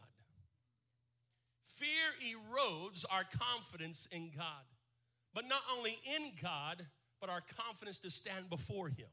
Fear 1.64 2.36
erodes 2.36 3.04
our 3.10 3.24
confidence 3.38 4.06
in 4.12 4.30
God, 4.36 4.64
but 5.34 5.46
not 5.48 5.60
only 5.76 5.98
in 6.16 6.32
God, 6.42 6.86
but 7.20 7.28
our 7.28 7.42
confidence 7.64 7.98
to 8.00 8.10
stand 8.10 8.48
before 8.48 8.88
Him. 8.88 9.08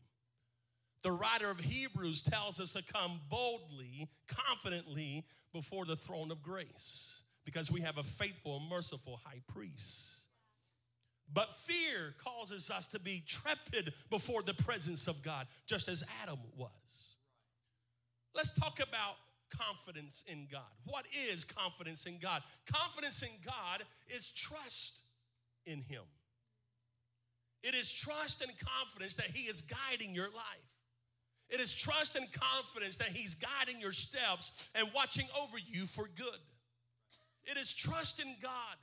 The 1.03 1.11
writer 1.11 1.51
of 1.51 1.59
Hebrews 1.59 2.21
tells 2.21 2.59
us 2.59 2.71
to 2.73 2.83
come 2.83 3.19
boldly, 3.29 4.09
confidently 4.27 5.25
before 5.51 5.85
the 5.85 5.95
throne 5.95 6.31
of 6.31 6.41
grace 6.41 7.23
because 7.45 7.71
we 7.71 7.81
have 7.81 7.97
a 7.97 8.03
faithful 8.03 8.57
and 8.57 8.69
merciful 8.69 9.19
high 9.23 9.41
priest. 9.47 10.21
But 11.31 11.53
fear 11.53 12.13
causes 12.23 12.69
us 12.69 12.87
to 12.87 12.99
be 12.99 13.23
trepid 13.27 13.91
before 14.09 14.43
the 14.43 14.53
presence 14.53 15.07
of 15.07 15.21
God, 15.23 15.47
just 15.65 15.87
as 15.87 16.03
Adam 16.21 16.39
was. 16.57 17.15
Let's 18.35 18.57
talk 18.57 18.79
about 18.79 19.15
confidence 19.49 20.23
in 20.27 20.47
God. 20.51 20.61
What 20.85 21.05
is 21.31 21.43
confidence 21.43 22.05
in 22.05 22.17
God? 22.19 22.41
Confidence 22.65 23.23
in 23.23 23.29
God 23.45 23.83
is 24.09 24.31
trust 24.31 25.01
in 25.65 25.81
Him. 25.81 26.03
It 27.63 27.75
is 27.75 27.91
trust 27.91 28.41
and 28.41 28.51
confidence 28.59 29.15
that 29.15 29.27
He 29.27 29.47
is 29.47 29.61
guiding 29.61 30.13
your 30.13 30.29
life. 30.35 30.73
It 31.53 31.59
is 31.59 31.71
trust 31.71 32.15
and 32.15 32.25
confidence 32.33 32.97
that 32.97 33.09
He's 33.09 33.35
guiding 33.35 33.79
your 33.79 33.91
steps 33.91 34.69
and 34.73 34.87
watching 34.95 35.27
over 35.39 35.57
you 35.69 35.85
for 35.85 36.09
good. 36.17 36.39
It 37.43 37.57
is 37.57 37.75
trust 37.75 38.19
in 38.19 38.35
God, 38.41 38.75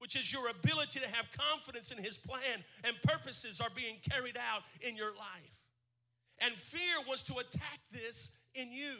which 0.00 0.16
is 0.16 0.32
your 0.32 0.50
ability 0.50 0.98
to 0.98 1.06
have 1.06 1.28
confidence 1.38 1.92
in 1.92 2.02
His 2.02 2.16
plan 2.16 2.64
and 2.82 3.00
purposes 3.02 3.60
are 3.60 3.70
being 3.76 3.98
carried 4.10 4.36
out 4.36 4.62
in 4.80 4.96
your 4.96 5.12
life. 5.14 5.66
And 6.40 6.52
fear 6.52 6.96
wants 7.06 7.22
to 7.24 7.34
attack 7.34 7.78
this 7.92 8.40
in 8.56 8.72
you. 8.72 8.96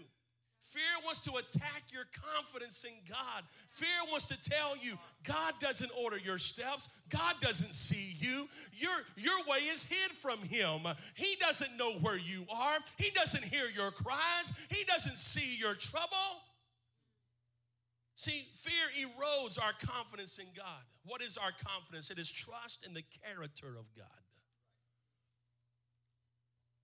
Fear 0.66 1.04
wants 1.04 1.20
to 1.20 1.30
attack 1.36 1.84
your 1.92 2.06
confidence 2.34 2.82
in 2.82 2.92
God. 3.08 3.44
Fear 3.68 4.10
wants 4.10 4.26
to 4.26 4.50
tell 4.50 4.76
you 4.76 4.98
God 5.22 5.54
doesn't 5.60 5.92
order 5.96 6.18
your 6.18 6.38
steps. 6.38 6.88
God 7.08 7.36
doesn't 7.40 7.72
see 7.72 8.16
you. 8.18 8.48
Your, 8.72 8.96
your 9.16 9.38
way 9.48 9.58
is 9.58 9.84
hid 9.84 10.10
from 10.10 10.40
Him. 10.40 10.80
He 11.14 11.36
doesn't 11.38 11.76
know 11.76 11.92
where 12.00 12.18
you 12.18 12.44
are. 12.52 12.78
He 12.98 13.10
doesn't 13.10 13.44
hear 13.44 13.66
your 13.76 13.92
cries. 13.92 14.52
He 14.68 14.82
doesn't 14.84 15.16
see 15.18 15.56
your 15.56 15.74
trouble. 15.74 16.42
See, 18.16 18.42
fear 18.54 19.06
erodes 19.06 19.62
our 19.62 19.72
confidence 19.80 20.38
in 20.38 20.46
God. 20.56 20.82
What 21.04 21.22
is 21.22 21.36
our 21.36 21.52
confidence? 21.64 22.10
It 22.10 22.18
is 22.18 22.28
trust 22.28 22.84
in 22.84 22.92
the 22.92 23.04
character 23.24 23.68
of 23.78 23.86
God. 23.96 24.06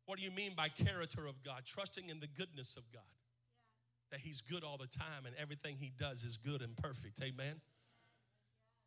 What 0.07 0.19
do 0.19 0.25
you 0.25 0.31
mean 0.31 0.53
by 0.57 0.69
character 0.69 1.27
of 1.27 1.43
God? 1.43 1.63
Trusting 1.65 2.11
in 2.11 2.21
the 2.21 2.29
goodness 2.29 2.77
of 2.77 2.85
God 2.93 3.03
that 4.13 4.21
he's 4.21 4.41
good 4.43 4.63
all 4.63 4.77
the 4.77 4.87
time 4.87 5.27
and 5.27 5.35
everything 5.37 5.77
he 5.81 5.91
does 5.99 6.23
is 6.23 6.37
good 6.37 6.63
and 6.63 6.77
perfect. 6.77 7.21
Amen. 7.23 7.61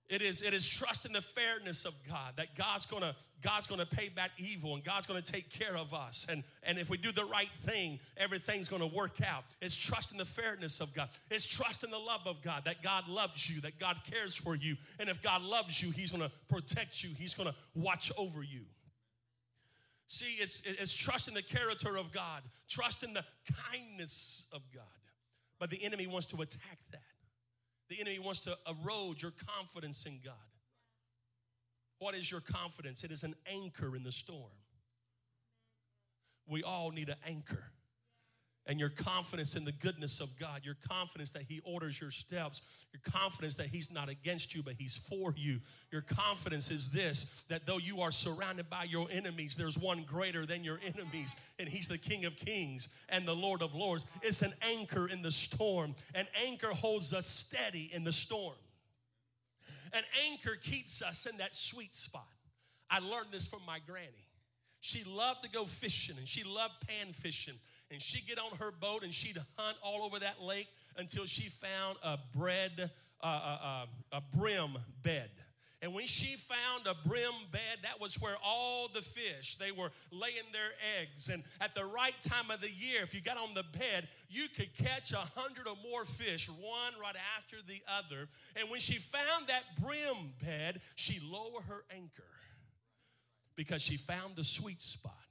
It 0.08 0.22
is, 0.22 0.44
it 0.44 0.54
is 0.54 0.68
trust 0.68 1.08
in 1.08 1.14
the 1.14 1.22
fairness 1.22 1.84
of 1.84 1.96
God 2.08 2.34
that 2.36 2.56
God's 2.56 2.86
gonna, 2.86 3.16
God's 3.42 3.66
gonna 3.66 3.88
pay 3.88 4.10
back 4.10 4.30
evil 4.38 4.76
and 4.76 4.84
God's 4.84 5.08
gonna 5.08 5.24
take 5.24 5.50
care 5.50 5.76
of 5.76 5.96
us. 5.96 6.28
And, 6.30 6.44
and 6.62 6.78
if 6.78 6.92
we 6.92 6.98
do 6.98 7.12
the 7.12 7.26
right 7.26 7.50
thing, 7.66 8.00
everything's 8.18 8.70
gonna 8.70 8.86
work 8.86 9.18
out. 9.26 9.44
It's 9.64 9.76
trust 9.76 10.12
in 10.12 10.20
the 10.20 10.26
fairness 10.26 10.80
of 10.80 10.94
God. 10.94 11.10
It's 11.32 11.48
trust 11.48 11.84
in 11.84 11.90
the 11.90 11.98
love 11.98 12.22
of 12.28 12.44
God 12.44 12.66
that 12.66 12.84
God 12.84 13.08
loves 13.08 13.50
you, 13.50 13.62
that 13.62 13.80
God 13.80 13.98
cares 14.12 14.36
for 14.36 14.56
you. 14.56 14.76
And 15.00 15.10
if 15.10 15.24
God 15.24 15.42
loves 15.42 15.82
you, 15.82 15.90
He's 15.90 16.12
gonna 16.12 16.32
protect 16.50 17.04
you, 17.04 17.10
He's 17.18 17.34
gonna 17.34 17.56
watch 17.74 18.12
over 18.16 18.44
you. 18.44 18.62
See, 20.06 20.36
it's, 20.40 20.62
it's 20.68 20.94
trust 20.94 21.28
in 21.28 21.34
the 21.34 21.42
character 21.42 21.98
of 21.98 22.12
God, 22.12 22.44
trust 22.70 23.04
in 23.04 23.14
the 23.14 23.26
kindness 23.72 24.48
of 24.54 24.62
God. 24.72 24.84
But 25.60 25.70
the 25.70 25.84
enemy 25.84 26.08
wants 26.08 26.28
to 26.28 26.42
attack 26.42 26.80
that. 26.92 27.02
The 27.90 28.00
enemy 28.00 28.20
wants 28.20 28.40
to 28.42 28.58
erode 28.68 29.22
your 29.22 29.34
confidence 29.58 30.06
in 30.06 30.20
God. 30.24 30.34
What 32.00 32.16
is 32.16 32.30
your 32.30 32.42
confidence? 32.42 33.04
It 33.04 33.12
is 33.12 33.24
an 33.24 33.36
anchor 33.52 33.96
in 33.96 34.04
the 34.04 34.12
storm. 34.12 34.52
We 36.48 36.64
all 36.64 36.92
need 36.92 37.10
an 37.10 37.16
anchor 37.28 37.72
and 38.68 38.80
your 38.80 38.90
confidence 38.90 39.56
in 39.56 39.64
the 39.64 39.72
goodness 39.72 40.20
of 40.20 40.30
God, 40.40 40.62
your 40.64 40.78
confidence 40.90 41.30
that 41.32 41.44
He 41.44 41.62
orders 41.64 42.02
your 42.02 42.12
steps, 42.12 42.62
your 42.94 43.02
confidence 43.14 43.56
that 43.58 43.68
He's 43.68 43.92
not 43.92 44.10
against 44.10 44.56
you, 44.56 44.64
but 44.64 44.74
He's 44.78 44.98
for 44.98 45.34
you. 45.38 45.60
Your 45.92 46.02
confidence 46.02 46.72
is 46.72 46.90
this 46.92 47.44
that 47.50 47.66
though 47.66 47.78
you 47.78 48.02
are 48.02 48.12
surrounded 48.12 48.70
by 48.70 48.84
your 48.84 49.08
enemies, 49.12 49.56
there's 49.56 49.78
one 49.78 50.04
greater 50.04 50.46
than 50.46 50.64
your 50.64 50.80
enemies, 50.84 51.36
and 51.60 51.70
He's 51.70 51.88
the 51.88 51.98
King 51.98 52.26
of 52.26 52.36
Kings 52.36 52.90
and 53.10 53.28
the 53.28 53.36
Lord 53.36 53.62
of 53.62 53.76
Lords. 53.76 54.06
It's 54.24 54.42
an 54.42 54.54
anchor 54.78 55.08
in 55.08 55.22
the 55.22 55.32
storm. 55.32 55.96
An 56.16 56.26
anchor 56.48 56.70
holds 56.70 57.14
us 57.14 57.28
steady 57.28 57.92
in 57.94 58.04
the 58.04 58.12
storm. 58.12 58.56
An 59.94 60.04
anchor 60.30 60.56
keeps 60.62 61.02
us 61.02 61.26
in 61.26 61.38
that 61.38 61.54
sweet 61.54 61.96
spot. 61.96 62.28
I 62.90 63.00
learned 63.00 63.28
this 63.32 63.48
from 63.48 63.62
my 63.66 63.80
granny. 63.88 64.10
She 64.86 65.04
loved 65.04 65.44
to 65.44 65.50
go 65.50 65.66
fishing 65.66 66.16
and 66.18 66.28
she 66.28 66.44
loved 66.44 66.88
pan 66.88 67.12
fishing. 67.12 67.56
And 67.92 68.02
she'd 68.02 68.28
get 68.28 68.40
on 68.40 68.58
her 68.58 68.72
boat 68.72 69.04
and 69.04 69.14
she'd 69.14 69.38
hunt 69.58 69.78
all 69.84 70.04
over 70.04 70.20
that 70.20 70.42
lake 70.42 70.68
until 70.98 71.26
she 71.26 71.50
found 71.50 71.98
a 72.04 72.18
bread, 72.36 72.90
uh, 73.22 73.26
uh, 73.26 73.58
uh, 73.64 73.86
a 74.12 74.38
brim 74.38 74.78
bed. 75.04 75.30
And 75.82 75.94
when 75.94 76.08
she 76.08 76.36
found 76.36 76.88
a 76.88 77.08
brim 77.08 77.34
bed, 77.52 77.78
that 77.84 78.02
was 78.02 78.16
where 78.20 78.36
all 78.44 78.88
the 78.92 79.04
fish, 79.04 79.56
they 79.56 79.72
were 79.72 79.92
laying 80.12 80.50
their 80.52 80.72
eggs. 81.00 81.30
And 81.30 81.44
at 81.62 81.76
the 81.76 81.86
right 81.86 82.16
time 82.22 82.50
of 82.50 82.60
the 82.60 82.72
year, 82.72 83.04
if 83.04 83.14
you 83.14 83.22
got 83.22 83.38
on 83.38 83.54
the 83.54 83.66
bed, 83.78 84.08
you 84.28 84.46
could 84.56 84.76
catch 84.78 85.12
a 85.12 85.18
hundred 85.40 85.68
or 85.68 85.76
more 85.88 86.04
fish, 86.06 86.50
one 86.50 86.94
right 87.00 87.16
after 87.38 87.58
the 87.68 87.82
other. 87.88 88.28
And 88.56 88.70
when 88.72 88.80
she 88.80 88.96
found 88.96 89.48
that 89.48 89.64
brim 89.80 90.34
bed, 90.44 90.82
she 90.96 91.20
lowered 91.24 91.66
her 91.68 91.84
anchor 91.92 92.24
because 93.56 93.82
she 93.82 93.98
found 93.98 94.36
the 94.36 94.44
sweet 94.44 94.82
spot. 94.82 95.25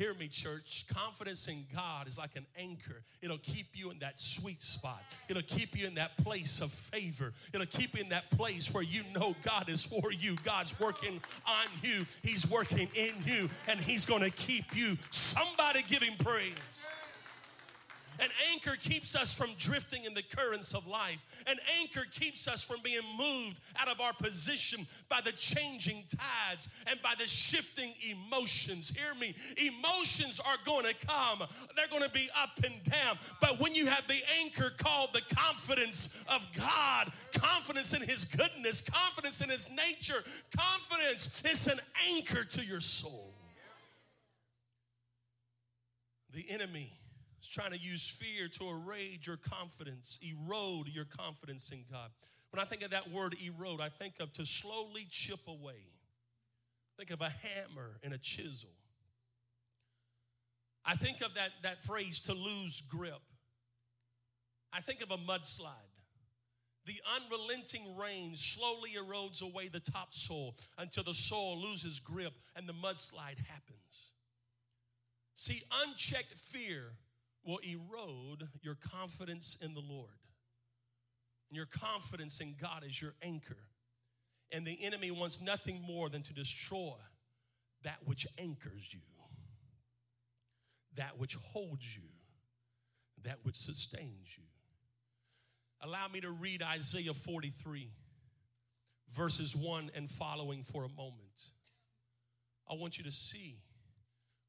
Hear 0.00 0.14
me, 0.14 0.28
church. 0.28 0.86
Confidence 0.90 1.46
in 1.46 1.66
God 1.74 2.08
is 2.08 2.16
like 2.16 2.34
an 2.34 2.46
anchor. 2.58 3.02
It'll 3.20 3.36
keep 3.36 3.66
you 3.74 3.90
in 3.90 3.98
that 3.98 4.18
sweet 4.18 4.62
spot. 4.62 5.02
It'll 5.28 5.42
keep 5.42 5.78
you 5.78 5.86
in 5.86 5.94
that 5.96 6.16
place 6.24 6.62
of 6.62 6.72
favor. 6.72 7.34
It'll 7.52 7.66
keep 7.66 7.94
you 7.94 8.02
in 8.02 8.08
that 8.08 8.30
place 8.30 8.72
where 8.72 8.82
you 8.82 9.02
know 9.14 9.36
God 9.42 9.68
is 9.68 9.84
for 9.84 10.10
you. 10.10 10.36
God's 10.42 10.72
working 10.80 11.20
on 11.46 11.66
you. 11.82 12.06
He's 12.22 12.50
working 12.50 12.88
in 12.94 13.12
you, 13.26 13.50
and 13.68 13.78
He's 13.78 14.06
going 14.06 14.22
to 14.22 14.30
keep 14.30 14.74
you. 14.74 14.96
Somebody 15.10 15.82
give 15.86 16.02
Him 16.02 16.14
praise. 16.24 16.86
An 18.20 18.28
anchor 18.52 18.76
keeps 18.80 19.16
us 19.16 19.32
from 19.32 19.50
drifting 19.58 20.04
in 20.04 20.12
the 20.12 20.22
currents 20.22 20.74
of 20.74 20.86
life. 20.86 21.44
An 21.46 21.56
anchor 21.80 22.04
keeps 22.10 22.46
us 22.46 22.62
from 22.62 22.80
being 22.82 23.00
moved 23.16 23.60
out 23.78 23.88
of 23.88 24.00
our 24.00 24.12
position 24.12 24.86
by 25.08 25.20
the 25.24 25.32
changing 25.32 26.04
tides 26.10 26.68
and 26.86 27.00
by 27.02 27.14
the 27.18 27.26
shifting 27.26 27.94
emotions. 28.10 28.90
Hear 28.90 29.14
me. 29.14 29.34
Emotions 29.56 30.38
are 30.40 30.56
going 30.66 30.84
to 30.84 31.06
come, 31.06 31.48
they're 31.76 31.88
going 31.88 32.02
to 32.02 32.10
be 32.10 32.28
up 32.40 32.50
and 32.62 32.74
down. 32.84 33.18
But 33.40 33.58
when 33.58 33.74
you 33.74 33.86
have 33.86 34.06
the 34.06 34.20
anchor 34.40 34.70
called 34.76 35.14
the 35.14 35.22
confidence 35.34 36.22
of 36.28 36.46
God, 36.54 37.10
confidence 37.32 37.94
in 37.94 38.02
His 38.02 38.26
goodness, 38.26 38.82
confidence 38.82 39.40
in 39.40 39.48
His 39.48 39.68
nature, 39.70 40.22
confidence, 40.56 41.42
it's 41.44 41.66
an 41.66 41.80
anchor 42.08 42.44
to 42.44 42.64
your 42.64 42.80
soul. 42.80 43.32
The 46.32 46.48
enemy 46.48 46.92
trying 47.48 47.72
to 47.72 47.78
use 47.78 48.08
fear 48.08 48.48
to 48.48 48.64
erode 48.68 49.26
your 49.26 49.36
confidence, 49.36 50.18
erode 50.22 50.88
your 50.88 51.04
confidence 51.04 51.70
in 51.70 51.84
God. 51.90 52.10
When 52.50 52.60
I 52.60 52.64
think 52.64 52.82
of 52.82 52.90
that 52.90 53.10
word 53.10 53.36
erode, 53.44 53.80
I 53.80 53.88
think 53.88 54.14
of 54.20 54.32
to 54.34 54.46
slowly 54.46 55.06
chip 55.10 55.40
away. 55.46 55.82
Think 56.96 57.10
of 57.10 57.20
a 57.20 57.32
hammer 57.42 57.98
and 58.02 58.12
a 58.12 58.18
chisel. 58.18 58.70
I 60.84 60.94
think 60.94 61.20
of 61.20 61.34
that, 61.34 61.50
that 61.62 61.82
phrase 61.82 62.18
to 62.20 62.34
lose 62.34 62.82
grip. 62.88 63.20
I 64.72 64.80
think 64.80 65.02
of 65.02 65.10
a 65.10 65.16
mudslide. 65.16 65.68
The 66.86 67.00
unrelenting 67.16 67.96
rain 67.96 68.34
slowly 68.34 68.90
erodes 68.96 69.42
away 69.42 69.68
the 69.68 69.80
topsoil 69.80 70.56
until 70.78 71.04
the 71.04 71.14
soil 71.14 71.60
loses 71.60 72.00
grip 72.00 72.32
and 72.56 72.66
the 72.66 72.72
mudslide 72.72 73.38
happens. 73.46 74.10
See, 75.34 75.62
unchecked 75.86 76.32
fear 76.32 76.92
will 77.44 77.60
erode 77.62 78.48
your 78.62 78.76
confidence 78.76 79.56
in 79.62 79.74
the 79.74 79.80
Lord. 79.80 80.10
And 81.48 81.56
your 81.56 81.66
confidence 81.66 82.40
in 82.40 82.54
God 82.60 82.84
is 82.86 83.00
your 83.00 83.14
anchor. 83.22 83.58
And 84.52 84.66
the 84.66 84.78
enemy 84.84 85.10
wants 85.10 85.40
nothing 85.40 85.80
more 85.82 86.08
than 86.08 86.22
to 86.22 86.32
destroy 86.32 86.96
that 87.82 87.98
which 88.04 88.26
anchors 88.38 88.92
you, 88.92 89.00
that 90.96 91.18
which 91.18 91.34
holds 91.36 91.96
you, 91.96 92.02
that 93.22 93.38
which 93.42 93.56
sustains 93.56 94.36
you. 94.36 94.44
Allow 95.82 96.08
me 96.08 96.20
to 96.20 96.30
read 96.30 96.62
Isaiah 96.62 97.14
43, 97.14 97.88
verses 99.12 99.56
1 99.56 99.90
and 99.94 100.10
following 100.10 100.62
for 100.62 100.84
a 100.84 100.88
moment. 100.88 101.52
I 102.70 102.74
want 102.74 102.98
you 102.98 103.04
to 103.04 103.12
see 103.12 103.56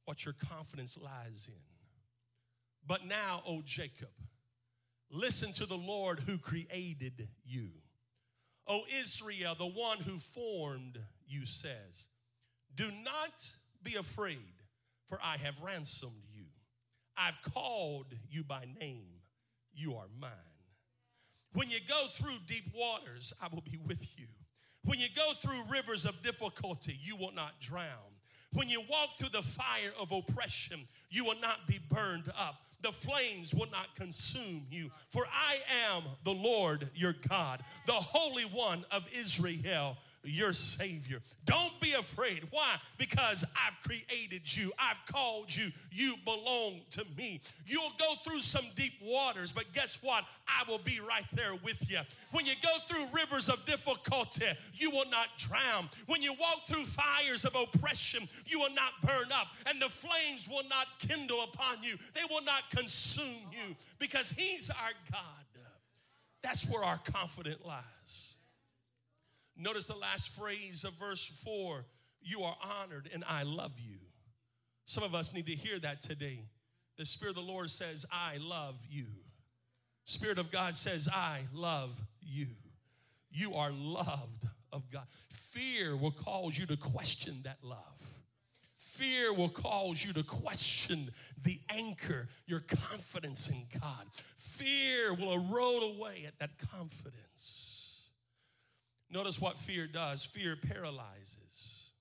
what 0.05 0.25
your 0.25 0.33
confidence 0.33 0.97
lies 0.97 1.47
in. 1.47 1.70
But 2.87 3.05
now, 3.05 3.41
O 3.47 3.61
Jacob, 3.63 4.09
listen 5.09 5.53
to 5.53 5.65
the 5.65 5.77
Lord 5.77 6.19
who 6.19 6.37
created 6.37 7.27
you. 7.45 7.69
O 8.67 8.83
Israel, 8.99 9.55
the 9.57 9.65
one 9.65 9.99
who 9.99 10.17
formed 10.17 10.99
you 11.27 11.45
says, 11.45 12.07
Do 12.75 12.89
not 13.03 13.51
be 13.83 13.95
afraid, 13.95 14.37
for 15.07 15.19
I 15.23 15.37
have 15.37 15.61
ransomed 15.61 16.23
you. 16.31 16.45
I've 17.17 17.41
called 17.53 18.13
you 18.29 18.43
by 18.43 18.65
name. 18.79 19.07
You 19.73 19.95
are 19.95 20.07
mine. 20.19 20.31
When 21.53 21.69
you 21.69 21.79
go 21.87 22.07
through 22.11 22.37
deep 22.47 22.73
waters, 22.73 23.33
I 23.41 23.47
will 23.51 23.61
be 23.61 23.77
with 23.85 24.17
you. 24.17 24.27
When 24.83 24.99
you 24.99 25.07
go 25.15 25.33
through 25.33 25.63
rivers 25.69 26.05
of 26.05 26.21
difficulty, 26.23 26.97
you 27.01 27.15
will 27.15 27.33
not 27.33 27.59
drown. 27.59 27.87
When 28.53 28.69
you 28.69 28.81
walk 28.89 29.17
through 29.17 29.29
the 29.29 29.41
fire 29.41 29.91
of 29.99 30.11
oppression, 30.11 30.87
you 31.09 31.23
will 31.23 31.39
not 31.39 31.67
be 31.67 31.79
burned 31.89 32.29
up 32.37 32.55
the 32.81 32.91
flames 32.91 33.53
will 33.53 33.69
not 33.71 33.95
consume 33.95 34.65
you. 34.69 34.89
For 35.09 35.25
I 35.31 35.57
am 35.93 36.03
the 36.23 36.33
Lord 36.33 36.89
your 36.95 37.15
God, 37.27 37.61
the 37.85 37.93
Holy 37.93 38.43
One 38.43 38.85
of 38.91 39.07
Israel 39.13 39.97
your 40.23 40.53
Savior. 40.53 41.19
Don't 41.45 41.79
be 41.81 41.93
afraid. 41.93 42.47
Why? 42.51 42.75
Because 42.97 43.43
I've 43.55 43.81
created 43.83 44.55
you, 44.55 44.71
I've 44.77 45.03
called 45.11 45.55
you, 45.55 45.71
you 45.91 46.15
belong 46.25 46.81
to 46.91 47.05
me. 47.17 47.41
You'll 47.65 47.93
go 47.97 48.13
through 48.23 48.41
some 48.41 48.65
deep 48.75 48.93
waters, 49.01 49.51
but 49.51 49.71
guess 49.73 49.99
what? 50.01 50.25
I 50.47 50.69
will 50.69 50.79
be 50.79 50.99
right 51.07 51.25
there 51.33 51.55
with 51.63 51.89
you. 51.89 51.99
When 52.31 52.45
you 52.45 52.53
go 52.61 52.69
through 52.87 53.05
rivers 53.13 53.49
of 53.49 53.65
difficulty, 53.65 54.45
you 54.73 54.91
will 54.91 55.09
not 55.09 55.27
drown. 55.37 55.89
When 56.07 56.21
you 56.21 56.33
walk 56.33 56.65
through 56.67 56.85
fires 56.85 57.45
of 57.45 57.55
oppression, 57.55 58.27
you 58.45 58.59
will 58.59 58.73
not 58.73 58.93
burn 59.01 59.31
up, 59.33 59.47
and 59.67 59.81
the 59.81 59.89
flames 59.89 60.47
will 60.49 60.67
not 60.69 60.87
kindle 60.99 61.43
upon 61.43 61.83
you, 61.83 61.97
they 62.13 62.21
will 62.29 62.43
not 62.43 62.69
consume 62.69 63.41
you 63.51 63.75
because 63.99 64.31
He's 64.31 64.69
our 64.69 64.91
God. 65.11 65.21
That's 66.41 66.67
where 66.67 66.83
our 66.83 66.97
confidence 66.97 67.63
lies. 67.65 68.35
Notice 69.57 69.85
the 69.85 69.95
last 69.95 70.29
phrase 70.29 70.83
of 70.83 70.93
verse 70.93 71.25
4 71.43 71.85
You 72.21 72.41
are 72.43 72.55
honored, 72.63 73.09
and 73.13 73.23
I 73.27 73.43
love 73.43 73.79
you. 73.79 73.97
Some 74.85 75.03
of 75.03 75.15
us 75.15 75.33
need 75.33 75.47
to 75.47 75.55
hear 75.55 75.79
that 75.79 76.01
today. 76.01 76.43
The 76.97 77.05
Spirit 77.05 77.37
of 77.37 77.45
the 77.45 77.51
Lord 77.51 77.69
says, 77.69 78.05
I 78.11 78.37
love 78.41 78.75
you. 78.89 79.05
Spirit 80.05 80.37
of 80.37 80.51
God 80.51 80.75
says, 80.75 81.07
I 81.11 81.41
love 81.53 82.01
you. 82.21 82.47
You 83.31 83.53
are 83.53 83.71
loved 83.71 84.45
of 84.73 84.89
God. 84.91 85.05
Fear 85.29 85.95
will 85.95 86.11
cause 86.11 86.57
you 86.57 86.65
to 86.65 86.77
question 86.77 87.39
that 87.43 87.57
love. 87.63 87.77
Fear 88.77 89.33
will 89.33 89.49
cause 89.49 90.03
you 90.03 90.11
to 90.13 90.23
question 90.23 91.09
the 91.43 91.59
anchor, 91.69 92.27
your 92.45 92.59
confidence 92.59 93.49
in 93.49 93.63
God. 93.79 94.05
Fear 94.37 95.13
will 95.13 95.33
erode 95.33 95.95
away 95.95 96.25
at 96.27 96.37
that 96.39 96.51
confidence. 96.71 97.80
Notice 99.11 99.41
what 99.41 99.57
fear 99.57 99.87
does 99.87 100.23
fear 100.23 100.55
paralyzes. 100.55 101.91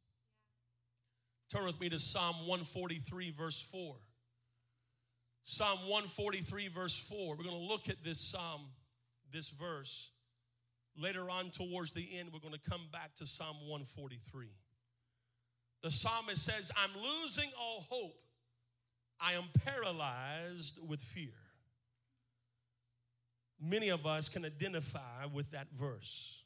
Turn 1.50 1.66
with 1.66 1.80
me 1.80 1.88
to 1.88 1.98
Psalm 1.98 2.36
143, 2.46 3.32
verse 3.32 3.60
4. 3.60 3.96
Psalm 5.42 5.78
143, 5.80 6.68
verse 6.68 6.96
4. 6.96 7.36
We're 7.36 7.42
going 7.42 7.56
to 7.56 7.56
look 7.56 7.88
at 7.88 8.04
this 8.04 8.20
psalm, 8.20 8.60
this 9.32 9.50
verse. 9.50 10.12
Later 10.96 11.28
on, 11.28 11.50
towards 11.50 11.90
the 11.90 12.08
end, 12.16 12.28
we're 12.32 12.38
going 12.38 12.54
to 12.54 12.70
come 12.70 12.82
back 12.92 13.16
to 13.16 13.26
Psalm 13.26 13.56
143. 13.62 14.46
The 15.82 15.90
psalmist 15.90 16.44
says, 16.44 16.70
I'm 16.76 16.90
losing 16.94 17.50
all 17.58 17.86
hope. 17.88 18.14
I 19.20 19.32
am 19.32 19.44
paralyzed 19.64 20.78
with 20.88 21.00
fear. 21.00 21.32
Many 23.60 23.88
of 23.88 24.06
us 24.06 24.28
can 24.28 24.44
identify 24.44 25.26
with 25.32 25.50
that 25.50 25.66
verse. 25.74 26.39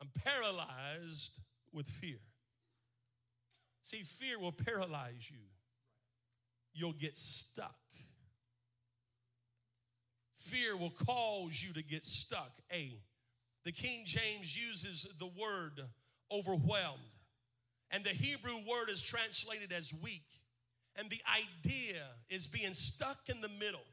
I'm 0.00 0.08
paralyzed 0.24 1.40
with 1.72 1.88
fear. 1.88 2.18
See, 3.82 4.02
fear 4.02 4.38
will 4.38 4.52
paralyze 4.52 5.30
you, 5.30 5.38
you'll 6.74 6.92
get 6.92 7.16
stuck. 7.16 7.76
Fear 10.36 10.76
will 10.76 10.92
cause 11.06 11.64
you 11.66 11.72
to 11.74 11.82
get 11.82 12.04
stuck. 12.04 12.52
A. 12.72 12.92
The 13.64 13.72
King 13.72 14.02
James 14.04 14.56
uses 14.56 15.08
the 15.18 15.26
word 15.26 15.80
overwhelmed, 16.30 17.00
and 17.90 18.04
the 18.04 18.10
Hebrew 18.10 18.56
word 18.68 18.90
is 18.90 19.02
translated 19.02 19.72
as 19.72 19.92
weak. 20.02 20.26
And 20.98 21.10
the 21.10 21.20
idea 21.36 22.02
is 22.30 22.46
being 22.46 22.72
stuck 22.72 23.18
in 23.28 23.40
the 23.40 23.48
middle. 23.48 23.84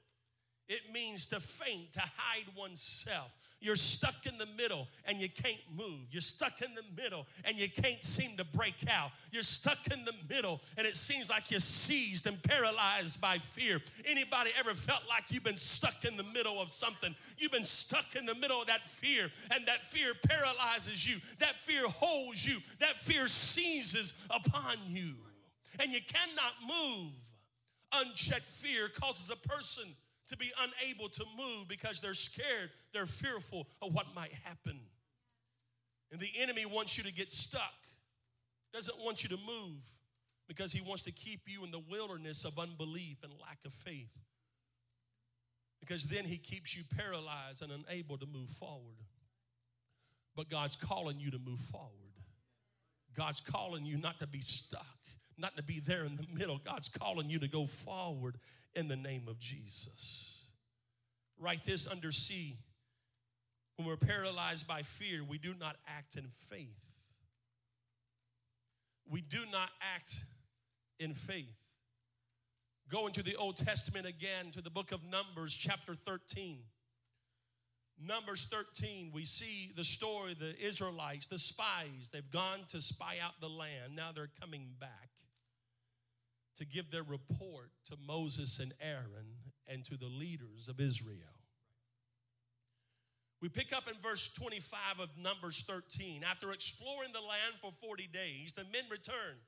It 0.69 0.81
means 0.93 1.25
to 1.27 1.39
faint, 1.39 1.93
to 1.93 1.99
hide 1.99 2.45
oneself. 2.55 3.37
You're 3.63 3.77
stuck 3.77 4.25
in 4.25 4.37
the 4.37 4.45
middle 4.57 4.89
and 5.05 5.21
you 5.21 5.29
can't 5.29 5.61
move. 5.73 6.01
You're 6.11 6.19
stuck 6.19 6.61
in 6.61 6.75
the 6.75 7.01
middle 7.01 7.25
and 7.45 7.57
you 7.57 7.69
can't 7.69 8.03
seem 8.03 8.35
to 8.35 8.43
break 8.43 8.75
out. 8.89 9.11
You're 9.31 9.41
stuck 9.41 9.77
in 9.89 10.03
the 10.03 10.11
middle 10.29 10.59
and 10.77 10.85
it 10.85 10.97
seems 10.97 11.29
like 11.29 11.49
you're 11.49 11.61
seized 11.61 12.27
and 12.27 12.43
paralyzed 12.43 13.21
by 13.21 13.37
fear. 13.37 13.81
Anybody 14.05 14.49
ever 14.59 14.71
felt 14.71 15.03
like 15.07 15.23
you've 15.29 15.45
been 15.45 15.55
stuck 15.55 16.03
in 16.03 16.17
the 16.17 16.25
middle 16.25 16.61
of 16.61 16.73
something? 16.73 17.15
You've 17.37 17.53
been 17.53 17.63
stuck 17.63 18.17
in 18.17 18.25
the 18.25 18.35
middle 18.35 18.59
of 18.59 18.67
that 18.67 18.81
fear 18.81 19.31
and 19.55 19.65
that 19.65 19.81
fear 19.81 20.11
paralyzes 20.27 21.07
you. 21.07 21.21
That 21.39 21.55
fear 21.55 21.87
holds 21.87 22.45
you. 22.45 22.57
That 22.79 22.97
fear 22.97 23.29
seizes 23.29 24.13
upon 24.29 24.75
you. 24.89 25.13
And 25.79 25.93
you 25.93 26.01
cannot 26.05 26.53
move. 26.67 27.11
Unchecked 27.93 28.43
fear 28.43 28.89
causes 28.89 29.31
a 29.31 29.47
person 29.47 29.85
to 30.29 30.37
be 30.37 30.51
unable 30.59 31.09
to 31.09 31.25
move 31.37 31.67
because 31.67 31.99
they're 31.99 32.13
scared, 32.13 32.69
they're 32.93 33.05
fearful 33.05 33.67
of 33.81 33.93
what 33.93 34.07
might 34.15 34.33
happen. 34.43 34.79
And 36.11 36.19
the 36.19 36.29
enemy 36.39 36.65
wants 36.65 36.97
you 36.97 37.03
to 37.03 37.13
get 37.13 37.31
stuck, 37.31 37.73
doesn't 38.73 38.97
want 38.99 39.23
you 39.23 39.29
to 39.29 39.37
move 39.37 39.81
because 40.47 40.71
he 40.71 40.81
wants 40.81 41.01
to 41.03 41.11
keep 41.11 41.41
you 41.47 41.63
in 41.63 41.71
the 41.71 41.81
wilderness 41.89 42.45
of 42.45 42.59
unbelief 42.59 43.17
and 43.23 43.31
lack 43.41 43.59
of 43.65 43.73
faith. 43.73 44.11
Because 45.79 46.05
then 46.05 46.23
he 46.23 46.37
keeps 46.37 46.75
you 46.75 46.83
paralyzed 46.97 47.61
and 47.61 47.71
unable 47.71 48.17
to 48.17 48.25
move 48.25 48.49
forward. 48.49 48.95
But 50.35 50.49
God's 50.49 50.75
calling 50.75 51.19
you 51.19 51.31
to 51.31 51.39
move 51.39 51.59
forward. 51.59 51.91
God's 53.15 53.41
calling 53.41 53.85
you 53.85 53.97
not 53.97 54.19
to 54.19 54.27
be 54.27 54.39
stuck, 54.39 54.97
not 55.37 55.55
to 55.57 55.63
be 55.63 55.79
there 55.79 56.05
in 56.05 56.15
the 56.15 56.25
middle. 56.33 56.59
God's 56.63 56.89
calling 56.89 57.29
you 57.29 57.39
to 57.39 57.47
go 57.47 57.65
forward 57.65 58.37
in 58.75 58.87
the 58.87 58.95
name 58.95 59.23
of 59.27 59.39
Jesus. 59.39 60.45
Write 61.39 61.63
this 61.63 61.87
under 61.87 62.11
C. 62.11 62.57
When 63.75 63.87
we're 63.87 63.97
paralyzed 63.97 64.67
by 64.67 64.81
fear, 64.83 65.23
we 65.23 65.37
do 65.37 65.53
not 65.59 65.75
act 65.87 66.15
in 66.15 66.27
faith. 66.49 66.93
We 69.09 69.21
do 69.21 69.39
not 69.51 69.69
act 69.95 70.21
in 70.99 71.13
faith. 71.13 71.57
Go 72.89 73.07
into 73.07 73.23
the 73.23 73.35
Old 73.35 73.57
Testament 73.57 74.05
again 74.05 74.51
to 74.51 74.61
the 74.61 74.69
book 74.69 74.91
of 74.91 75.03
Numbers, 75.03 75.53
chapter 75.53 75.95
13. 75.95 76.59
Numbers 77.99 78.47
13, 78.51 79.11
we 79.13 79.25
see 79.25 79.71
the 79.75 79.83
story 79.83 80.33
the 80.33 80.59
Israelites, 80.59 81.27
the 81.27 81.39
spies, 81.39 82.09
they've 82.11 82.31
gone 82.31 82.59
to 82.67 82.81
spy 82.81 83.17
out 83.23 83.33
the 83.39 83.49
land. 83.49 83.95
Now 83.95 84.11
they're 84.13 84.31
coming 84.41 84.67
back 84.79 85.09
to 86.57 86.65
give 86.65 86.91
their 86.91 87.03
report 87.03 87.71
to 87.85 87.97
Moses 88.05 88.59
and 88.59 88.73
Aaron 88.81 89.35
and 89.67 89.83
to 89.85 89.97
the 89.97 90.07
leaders 90.07 90.67
of 90.67 90.79
Israel. 90.79 91.39
We 93.41 93.49
pick 93.49 93.73
up 93.73 93.89
in 93.89 93.99
verse 94.01 94.33
25 94.33 95.01
of 95.01 95.09
Numbers 95.21 95.65
13. 95.67 96.23
After 96.23 96.53
exploring 96.53 97.11
the 97.11 97.19
land 97.19 97.55
for 97.61 97.71
40 97.71 98.07
days, 98.07 98.53
the 98.53 98.63
men 98.71 98.83
returned. 98.89 99.41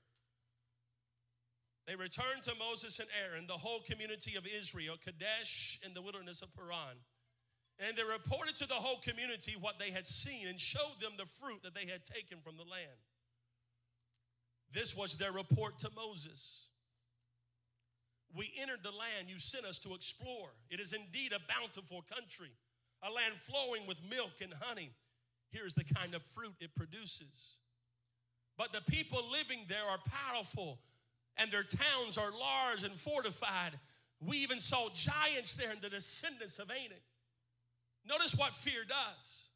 They 1.88 1.96
returned 1.96 2.44
to 2.44 2.52
Moses 2.60 3.00
and 3.00 3.08
Aaron, 3.24 3.46
the 3.48 3.54
whole 3.54 3.80
community 3.82 4.36
of 4.36 4.46
Israel, 4.48 4.96
Kadesh 5.02 5.80
in 5.86 5.94
the 5.94 6.02
wilderness 6.02 6.42
of 6.42 6.54
Paran. 6.56 6.98
And 7.80 7.96
they 7.96 8.04
reported 8.04 8.58
to 8.58 8.68
the 8.68 8.74
whole 8.74 9.00
community 9.00 9.56
what 9.60 9.80
they 9.80 9.92
had 9.92 10.06
seen 10.06 10.48
and 10.48 10.60
showed 10.60 11.00
them 11.00 11.14
the 11.18 11.26
fruit 11.26 11.62
that 11.64 11.76
they 11.76 11.86
had 11.86 12.04
taken 12.04 12.40
from 12.42 12.58
the 12.58 12.64
land. 12.64 13.00
This 14.74 14.96
was 14.96 15.16
their 15.16 15.32
report 15.32 15.80
to 15.80 15.90
Moses. 15.96 16.65
We 18.36 18.52
entered 18.62 18.84
the 18.84 18.92
land 18.92 19.30
you 19.30 19.40
sent 19.40 19.66
us 19.66 19.80
to 19.80 19.94
explore. 19.94 20.50
It 20.70 20.80
is 20.80 20.92
indeed 20.94 21.32
a 21.32 21.40
bountiful 21.60 22.04
country, 22.14 22.52
a 23.02 23.12
land 23.12 23.34
flowing 23.36 23.88
with 23.88 23.98
milk 24.10 24.42
and 24.42 24.54
honey. 24.62 24.92
Here's 25.52 25.74
the 25.74 25.86
kind 25.86 26.14
of 26.14 26.22
fruit 26.22 26.54
it 26.60 26.76
produces. 26.76 27.58
But 28.58 28.74
the 28.74 28.82
people 28.92 29.22
living 29.32 29.60
there 29.68 29.86
are 29.90 30.00
powerful, 30.10 30.80
and 31.38 31.50
their 31.52 31.64
towns 31.64 32.18
are 32.18 32.32
large 32.32 32.84
and 32.84 32.94
fortified. 32.94 33.72
We 34.20 34.38
even 34.38 34.60
saw 34.60 34.90
giants 34.94 35.54
there 35.54 35.72
and 35.72 35.82
the 35.82 35.90
descendants 35.90 36.60
of 36.60 36.70
Anak. 36.70 37.04
Notice 38.08 38.36
what 38.36 38.54
fear 38.54 38.84
does. 38.88 39.50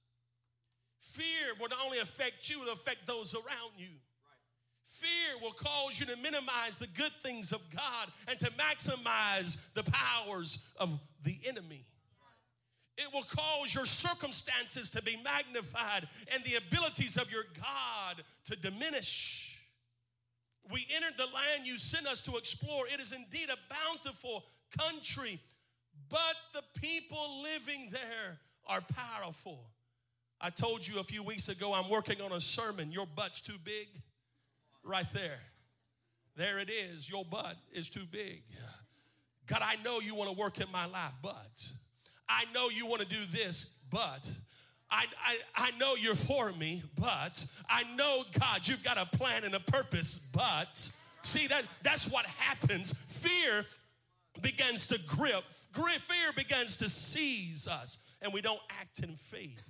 Fear 1.00 1.56
will 1.60 1.70
not 1.70 1.80
only 1.84 2.00
affect 2.00 2.50
you, 2.50 2.62
it'll 2.62 2.74
affect 2.74 3.08
those 3.08 3.34
around 3.34 3.72
you. 3.78 3.90
Fear 4.90 5.42
will 5.44 5.52
cause 5.52 6.00
you 6.00 6.08
to 6.08 6.18
minimize 6.18 6.78
the 6.78 6.88
good 6.88 7.12
things 7.22 7.52
of 7.52 7.62
God 7.70 8.10
and 8.28 8.40
to 8.40 8.50
maximize 8.54 9.72
the 9.76 9.84
powers 9.84 10.68
of 10.78 11.00
the 11.24 11.40
enemy. 11.46 11.86
It 12.98 13.08
will 13.14 13.24
cause 13.24 13.74
your 13.74 13.86
circumstances 13.86 14.90
to 14.90 15.04
be 15.04 15.16
magnified 15.24 16.08
and 16.34 16.44
the 16.44 16.56
abilities 16.56 17.18
of 17.18 17.32
your 17.32 17.44
God 17.56 18.24
to 18.46 18.56
diminish. 18.56 19.64
We 20.72 20.88
entered 20.96 21.18
the 21.18 21.26
land 21.26 21.66
you 21.66 21.78
sent 21.78 22.08
us 22.08 22.22
to 22.22 22.38
explore. 22.38 22.88
It 22.92 23.00
is 23.00 23.14
indeed 23.14 23.50
a 23.50 23.76
bountiful 23.88 24.44
country, 24.76 25.40
but 26.10 26.36
the 26.54 26.64
people 26.82 27.44
living 27.44 27.90
there 27.92 28.40
are 28.66 28.82
powerful. 28.82 29.70
I 30.42 30.50
told 30.50 30.88
you 30.88 31.00
a 31.00 31.04
few 31.04 31.22
weeks 31.22 31.48
ago 31.48 31.74
I'm 31.76 31.90
working 31.90 32.22
on 32.22 32.32
a 32.32 32.42
sermon. 32.42 32.92
Your 32.92 33.06
butt's 33.06 33.40
too 33.40 33.58
big 33.64 33.88
right 34.90 35.12
there. 35.14 35.40
There 36.36 36.60
it 36.60 36.70
is. 36.70 37.10
Your 37.10 37.24
butt 37.24 37.56
is 37.72 37.90
too 37.90 38.06
big. 38.12 38.42
God, 39.46 39.62
I 39.62 39.76
know 39.84 40.00
you 40.00 40.16
want 40.16 40.32
to 40.32 40.38
work 40.38 40.60
in 40.60 40.72
my 40.72 40.86
life, 40.86 41.14
but 41.22 41.72
I 42.28 42.46
know 42.54 42.70
you 42.70 42.86
want 42.86 43.02
to 43.02 43.08
do 43.08 43.20
this, 43.32 43.80
but 43.92 44.22
I, 44.92 45.06
I, 45.24 45.38
I 45.56 45.72
know 45.78 45.96
you're 45.96 46.16
for 46.16 46.52
me, 46.54 46.84
but 46.98 47.46
I 47.70 47.84
know, 47.96 48.24
God, 48.40 48.68
you've 48.68 48.84
got 48.84 48.98
a 48.98 49.06
plan 49.18 49.44
and 49.44 49.56
a 49.56 49.60
purpose, 49.60 50.20
but 50.32 50.92
see 51.22 51.48
that 51.48 51.64
that's 51.84 52.10
what 52.10 52.26
happens. 52.26 52.94
Fear 52.94 53.66
begins 54.42 54.88
to 54.88 55.00
grip, 55.08 55.44
fear 55.74 56.32
begins 56.36 56.78
to 56.78 56.90
seize 56.90 57.68
us, 57.68 58.12
and 58.22 58.34
we 58.34 58.42
don't 58.42 58.62
act 58.80 59.00
in 59.00 59.16
faith. 59.16 59.62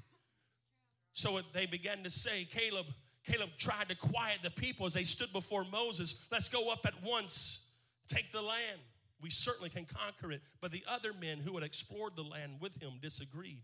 So 1.14 1.40
they 1.54 1.66
began 1.66 2.04
to 2.04 2.10
say, 2.10 2.46
Caleb, 2.46 2.86
Caleb 3.30 3.50
tried 3.58 3.90
to 3.90 3.96
quiet 3.96 4.40
the 4.42 4.50
people 4.50 4.86
as 4.86 4.94
they 4.94 5.04
stood 5.04 5.32
before 5.32 5.64
Moses. 5.66 6.28
Let's 6.32 6.50
go 6.50 6.72
up 6.72 6.86
at 6.86 6.94
once, 7.04 7.68
take 8.08 8.32
the 8.32 8.42
land. 8.42 8.80
We 9.22 9.30
certainly 9.30 9.70
can 9.70 9.86
conquer 9.86 10.32
it. 10.32 10.42
But 10.62 10.72
the 10.72 10.84
other 10.88 11.12
men 11.20 11.40
who 11.40 11.54
had 11.56 11.64
explored 11.64 12.16
the 12.16 12.24
land 12.24 12.54
with 12.60 12.82
him 12.82 12.94
disagreed. 13.02 13.64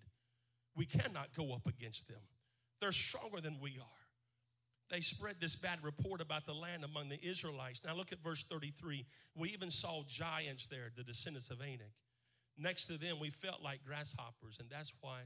We 0.75 0.85
cannot 0.85 1.33
go 1.35 1.53
up 1.53 1.67
against 1.67 2.07
them, 2.07 2.21
they're 2.81 2.91
stronger 2.91 3.41
than 3.41 3.57
we 3.61 3.71
are. 3.71 4.01
They 4.91 5.01
spread 5.01 5.37
this 5.39 5.55
bad 5.55 5.79
report 5.83 6.21
about 6.21 6.45
the 6.45 6.53
land 6.53 6.83
among 6.83 7.09
the 7.09 7.19
Israelites. 7.25 7.81
Now 7.83 7.95
look 7.95 8.11
at 8.11 8.21
verse 8.21 8.43
33. 8.43 9.03
We 9.33 9.49
even 9.49 9.71
saw 9.71 10.03
giants 10.07 10.67
there, 10.67 10.91
the 10.95 11.03
descendants 11.03 11.49
of 11.49 11.59
Anak. 11.59 11.91
Next 12.55 12.85
to 12.85 12.99
them, 12.99 13.19
we 13.19 13.31
felt 13.31 13.63
like 13.63 13.83
grasshoppers, 13.83 14.59
and 14.59 14.69
that's 14.69 14.93
why 15.01 15.21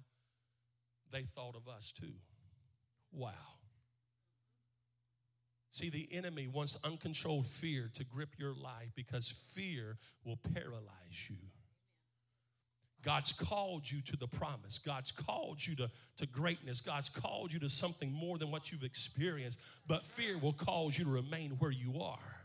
they 1.11 1.23
thought 1.23 1.55
of 1.55 1.67
us 1.67 1.91
too. 1.91 2.13
Wow. 3.11 3.33
See, 5.71 5.89
the 5.89 6.09
enemy 6.11 6.47
wants 6.47 6.77
uncontrolled 6.83 7.45
fear 7.45 7.89
to 7.93 8.03
grip 8.03 8.29
your 8.37 8.53
life 8.53 8.91
because 8.95 9.27
fear 9.27 9.97
will 10.25 10.39
paralyze 10.53 11.29
you. 11.29 11.37
God's 13.03 13.31
called 13.31 13.89
you 13.89 14.01
to 14.01 14.17
the 14.17 14.27
promise. 14.27 14.77
God's 14.77 15.11
called 15.11 15.65
you 15.65 15.75
to, 15.75 15.89
to 16.17 16.25
greatness. 16.25 16.81
God's 16.81 17.07
called 17.07 17.53
you 17.53 17.59
to 17.59 17.69
something 17.69 18.11
more 18.11 18.37
than 18.37 18.51
what 18.51 18.71
you've 18.71 18.83
experienced. 18.83 19.59
But 19.87 20.03
fear 20.03 20.37
will 20.37 20.53
cause 20.53 20.97
you 20.97 21.05
to 21.05 21.09
remain 21.09 21.51
where 21.59 21.71
you 21.71 22.01
are. 22.01 22.38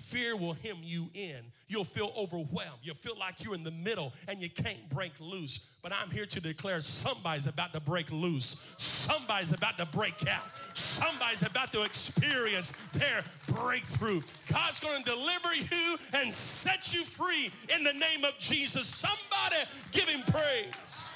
Fear 0.00 0.36
will 0.36 0.54
hem 0.54 0.78
you 0.82 1.10
in. 1.14 1.40
You'll 1.68 1.84
feel 1.84 2.12
overwhelmed. 2.16 2.80
You'll 2.82 2.94
feel 2.94 3.16
like 3.18 3.44
you're 3.44 3.54
in 3.54 3.64
the 3.64 3.70
middle 3.70 4.12
and 4.28 4.40
you 4.40 4.48
can't 4.48 4.88
break 4.88 5.12
loose. 5.20 5.70
But 5.82 5.92
I'm 5.92 6.10
here 6.10 6.26
to 6.26 6.40
declare 6.40 6.80
somebody's 6.80 7.46
about 7.46 7.72
to 7.74 7.80
break 7.80 8.10
loose. 8.10 8.74
Somebody's 8.78 9.52
about 9.52 9.76
to 9.78 9.86
break 9.86 10.26
out. 10.26 10.44
Somebody's 10.74 11.42
about 11.42 11.70
to 11.72 11.82
experience 11.82 12.72
their 12.92 13.22
breakthrough. 13.48 14.22
God's 14.50 14.80
going 14.80 15.04
to 15.04 15.10
deliver 15.10 15.54
you 15.54 15.96
and 16.14 16.32
set 16.32 16.94
you 16.94 17.04
free 17.04 17.50
in 17.74 17.84
the 17.84 17.92
name 17.92 18.24
of 18.24 18.38
Jesus. 18.38 18.86
Somebody 18.86 19.68
give 19.92 20.08
him 20.08 20.22
praise. 20.22 21.10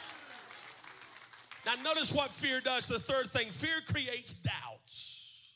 Now, 1.64 1.72
notice 1.82 2.12
what 2.12 2.30
fear 2.30 2.60
does. 2.60 2.86
The 2.86 2.98
third 2.98 3.30
thing 3.30 3.50
fear 3.50 3.80
creates 3.90 4.34
doubts. 4.34 5.54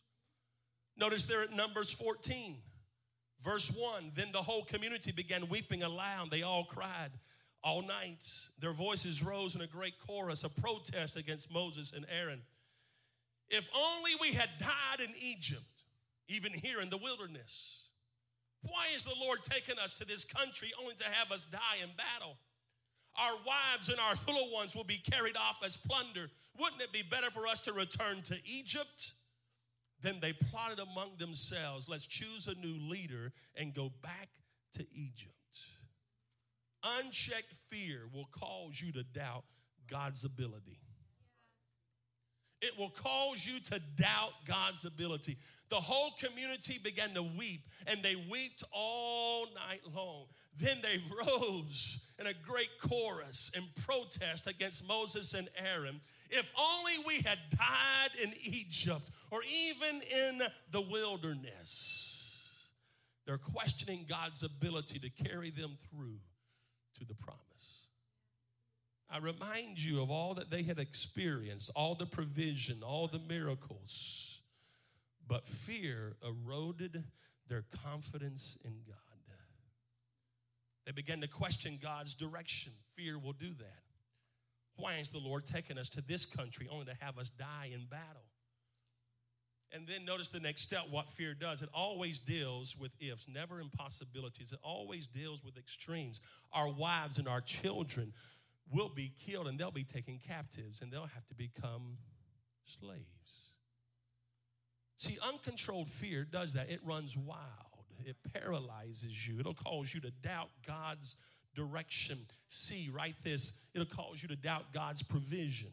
Notice 0.97 1.25
there 1.27 1.43
at 1.43 1.53
Numbers 1.53 1.93
14. 1.93 2.57
Verse 3.41 3.71
1 3.77 4.13
Then 4.15 4.29
the 4.33 4.43
whole 4.43 4.65
community 4.65 5.13
began 5.13 5.49
weeping 5.49 5.83
aloud. 5.83 6.31
They 6.31 6.43
all 6.43 6.65
cried 6.65 7.11
all 7.63 7.83
night. 7.83 8.25
Their 8.61 8.73
voices 8.73 9.23
rose 9.23 9.55
in 9.55 9.61
a 9.61 9.67
great 9.67 9.95
chorus, 10.07 10.45
a 10.45 10.49
protest 10.49 11.17
against 11.17 11.53
Moses 11.53 11.93
and 11.95 12.07
Aaron. 12.11 12.43
If 13.49 13.69
only 13.75 14.13
we 14.21 14.33
had 14.33 14.51
died 14.59 15.01
in 15.01 15.13
Egypt, 15.21 15.65
even 16.29 16.53
here 16.53 16.81
in 16.81 16.91
the 16.91 16.99
wilderness. 16.99 17.85
Why 18.63 18.87
is 18.95 19.05
the 19.05 19.15
Lord 19.19 19.39
taking 19.45 19.79
us 19.79 19.95
to 19.95 20.05
this 20.05 20.25
country 20.25 20.73
only 20.81 20.95
to 20.95 21.05
have 21.05 21.33
us 21.33 21.47
die 21.47 21.79
in 21.83 21.89
battle? 21.97 22.37
Our 23.21 23.35
wives 23.47 23.89
and 23.89 23.99
our 23.99 24.15
little 24.27 24.53
ones 24.53 24.77
will 24.77 24.85
be 24.85 24.99
carried 24.99 25.37
off 25.37 25.61
as 25.65 25.77
plunder. 25.77 26.29
Wouldn't 26.59 26.83
it 26.83 26.93
be 26.93 27.03
better 27.03 27.31
for 27.31 27.47
us 27.47 27.61
to 27.61 27.73
return 27.73 28.23
to 28.25 28.37
Egypt? 28.45 29.13
Then 30.01 30.19
they 30.21 30.33
plotted 30.33 30.79
among 30.79 31.17
themselves, 31.19 31.89
let's 31.89 32.07
choose 32.07 32.47
a 32.47 32.55
new 32.55 32.79
leader 32.89 33.33
and 33.57 33.75
go 33.75 33.91
back 34.03 34.29
to 34.75 34.87
Egypt. 34.93 35.35
Unchecked 36.85 37.53
fear 37.69 38.03
will 38.13 38.29
cause 38.31 38.81
you 38.81 38.93
to 38.93 39.03
doubt 39.03 39.45
God's 39.91 40.25
ability. 40.25 40.79
It 42.61 42.77
will 42.77 42.91
cause 42.91 43.47
you 43.47 43.61
to 43.61 43.81
doubt 43.97 44.33
God's 44.47 44.85
ability. 44.85 45.37
The 45.69 45.77
whole 45.77 46.11
community 46.19 46.79
began 46.83 47.15
to 47.15 47.23
weep, 47.23 47.61
and 47.87 48.03
they 48.03 48.17
wept 48.29 48.65
all 48.73 49.47
night 49.69 49.83
long. 49.95 50.25
Then 50.59 50.79
they 50.83 50.99
rose 51.27 52.05
in 52.19 52.27
a 52.27 52.35
great 52.35 52.71
chorus 52.83 53.53
in 53.57 53.63
protest 53.85 54.49
against 54.49 54.89
Moses 54.89 55.35
and 55.35 55.49
Aaron. 55.73 56.01
If 56.31 56.53
only 56.59 56.95
we 57.07 57.17
had 57.23 57.39
died 57.51 58.11
in 58.23 58.33
Egypt 58.43 59.09
or 59.31 59.41
even 59.45 60.01
in 60.03 60.43
the 60.73 60.81
wilderness. 60.81 62.09
They're 63.25 63.39
questioning 63.39 64.07
God's 64.09 64.43
ability 64.43 64.99
to 65.01 65.11
carry 65.11 65.51
them 65.51 65.77
through 65.91 66.19
to 66.99 67.05
the 67.05 67.15
promise. 67.15 67.78
I 69.11 69.19
remind 69.19 69.83
you 69.83 70.03
of 70.03 70.11
all 70.11 70.35
that 70.35 70.51
they 70.51 70.63
had 70.63 70.79
experienced, 70.79 71.71
all 71.75 71.95
the 71.95 72.07
provision, 72.07 72.83
all 72.83 73.09
the 73.09 73.21
miracles. 73.21 74.41
But 75.27 75.47
fear 75.47 76.17
eroded 76.27 77.03
their 77.49 77.65
confidence 77.85 78.59
in 78.65 78.73
God. 78.87 78.97
They 80.89 80.93
began 80.93 81.21
to 81.21 81.29
question 81.29 81.79
God's 81.83 82.15
direction. 82.15 82.73
Fear 82.97 83.19
will 83.19 83.35
do 83.35 83.51
that. 83.59 83.83
Why 84.77 84.95
is 84.95 85.11
the 85.11 85.19
Lord 85.19 85.45
taking 85.45 85.77
us 85.77 85.91
to 85.91 86.01
this 86.01 86.25
country 86.25 86.67
only 86.71 86.87
to 86.87 86.97
have 87.01 87.19
us 87.19 87.29
die 87.29 87.69
in 87.75 87.85
battle? 87.91 88.25
And 89.71 89.87
then 89.87 90.07
notice 90.07 90.29
the 90.31 90.41
next 90.41 90.63
step 90.63 90.85
what 90.91 91.11
fear 91.11 91.35
does. 91.35 91.61
It 91.61 91.69
always 91.75 92.19
deals 92.19 92.75
with 92.75 92.93
ifs, 93.01 93.29
never 93.29 93.61
impossibilities. 93.61 94.53
It 94.53 94.61
always 94.63 95.07
deals 95.07 95.45
with 95.45 95.59
extremes. 95.59 96.23
Our 96.55 96.71
wives 96.71 97.19
and 97.19 97.29
our 97.29 97.43
children 97.43 98.15
will 98.73 98.89
be 98.89 99.13
killed 99.19 99.49
and 99.49 99.59
they'll 99.59 99.71
be 99.71 99.85
taken 99.85 100.19
captives 100.27 100.81
and 100.81 100.93
they'll 100.93 101.07
have 101.07 101.27
to 101.27 101.35
become 101.35 101.97
slaves. 102.67 103.05
See, 104.97 105.17
uncontrolled 105.27 105.89
fear 105.89 106.25
does 106.25 106.55
that. 106.55 106.71
It 106.71 106.81
runs 106.85 107.17
wild, 107.17 107.87
it 108.05 108.17
paralyzes 108.35 109.27
you, 109.27 109.39
it'll 109.39 109.55
cause 109.55 109.95
you 109.95 110.01
to 110.01 110.11
doubt 110.23 110.51
God's 110.67 111.17
direction. 111.55 112.19
See, 112.49 112.91
write 112.93 113.17
this 113.23 113.63
it'll 113.75 113.87
cause 113.87 114.23
you 114.23 114.29
to 114.29 114.37
doubt 114.37 114.73
God's 114.73 115.03
provision. 115.03 115.71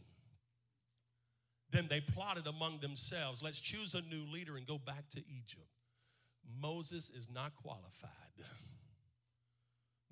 Then 1.71 1.87
they 1.89 1.99
plotted 1.99 2.47
among 2.47 2.79
themselves 2.79 3.41
let's 3.43 3.59
choose 3.59 3.95
a 3.95 4.01
new 4.03 4.23
leader 4.31 4.57
and 4.57 4.65
go 4.65 4.77
back 4.77 5.09
to 5.09 5.19
Egypt. 5.19 5.67
Moses 6.61 7.09
is 7.09 7.27
not 7.33 7.55
qualified. 7.55 8.11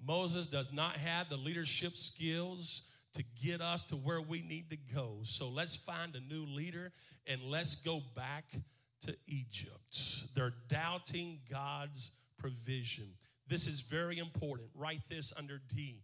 Moses 0.05 0.47
does 0.47 0.73
not 0.73 0.97
have 0.97 1.29
the 1.29 1.37
leadership 1.37 1.95
skills 1.97 2.83
to 3.13 3.23
get 3.41 3.61
us 3.61 3.83
to 3.85 3.95
where 3.95 4.21
we 4.21 4.41
need 4.41 4.69
to 4.71 4.77
go. 4.93 5.19
So 5.23 5.49
let's 5.49 5.75
find 5.75 6.15
a 6.15 6.33
new 6.33 6.45
leader 6.45 6.91
and 7.27 7.41
let's 7.43 7.75
go 7.75 8.01
back 8.15 8.45
to 9.01 9.15
Egypt. 9.27 10.33
They're 10.35 10.53
doubting 10.67 11.39
God's 11.49 12.11
provision. 12.37 13.05
This 13.47 13.67
is 13.67 13.81
very 13.81 14.17
important. 14.17 14.69
Write 14.75 15.01
this 15.09 15.31
under 15.37 15.61
D. 15.73 16.01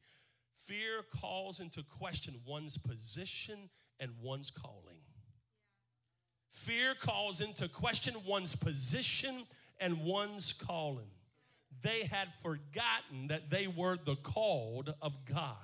Fear 0.56 1.04
calls 1.20 1.60
into 1.60 1.84
question 1.84 2.36
one's 2.46 2.78
position 2.78 3.70
and 4.00 4.12
one's 4.22 4.52
calling. 4.52 5.00
Fear 6.52 6.96
calls 7.02 7.42
into 7.42 7.68
question 7.70 8.14
one's 8.26 8.56
position 8.56 9.44
and 9.80 10.04
one's 10.04 10.54
calling 10.54 11.10
they 11.82 12.06
had 12.12 12.28
forgotten 12.44 13.28
that 13.28 13.50
they 13.50 13.68
were 13.68 13.98
the 14.04 14.16
called 14.18 14.94
of 15.02 15.14
God. 15.26 15.56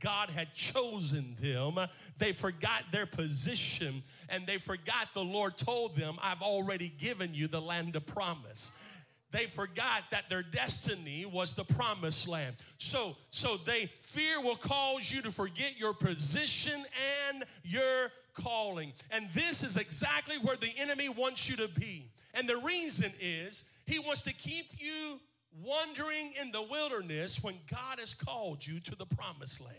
God 0.00 0.28
had 0.30 0.54
chosen 0.54 1.34
them. 1.40 1.78
They 2.18 2.32
forgot 2.32 2.84
their 2.92 3.06
position 3.06 4.02
and 4.28 4.46
they 4.46 4.58
forgot 4.58 5.08
the 5.14 5.24
Lord 5.24 5.56
told 5.56 5.96
them, 5.96 6.16
I've 6.22 6.42
already 6.42 6.92
given 6.98 7.32
you 7.32 7.48
the 7.48 7.60
land 7.60 7.96
of 7.96 8.06
promise. 8.06 8.78
They 9.30 9.46
forgot 9.46 10.04
that 10.12 10.28
their 10.28 10.44
destiny 10.44 11.26
was 11.26 11.54
the 11.54 11.64
promised 11.64 12.28
land. 12.28 12.54
So, 12.78 13.16
so 13.30 13.56
they 13.56 13.90
fear 14.00 14.40
will 14.40 14.56
cause 14.56 15.10
you 15.10 15.22
to 15.22 15.32
forget 15.32 15.76
your 15.76 15.92
position 15.92 16.84
and 17.28 17.44
your 17.64 18.12
calling. 18.34 18.92
And 19.10 19.28
this 19.32 19.64
is 19.64 19.76
exactly 19.76 20.36
where 20.38 20.56
the 20.56 20.70
enemy 20.78 21.08
wants 21.08 21.48
you 21.48 21.56
to 21.56 21.68
be. 21.68 22.10
And 22.34 22.48
the 22.48 22.58
reason 22.58 23.12
is 23.20 23.74
he 23.86 23.98
wants 23.98 24.20
to 24.22 24.34
keep 24.34 24.66
you 24.76 25.18
wandering 25.62 26.32
in 26.40 26.50
the 26.50 26.62
wilderness 26.62 27.42
when 27.42 27.54
God 27.70 28.00
has 28.00 28.14
called 28.14 28.66
you 28.66 28.80
to 28.80 28.96
the 28.96 29.06
promised 29.06 29.60
land. 29.60 29.76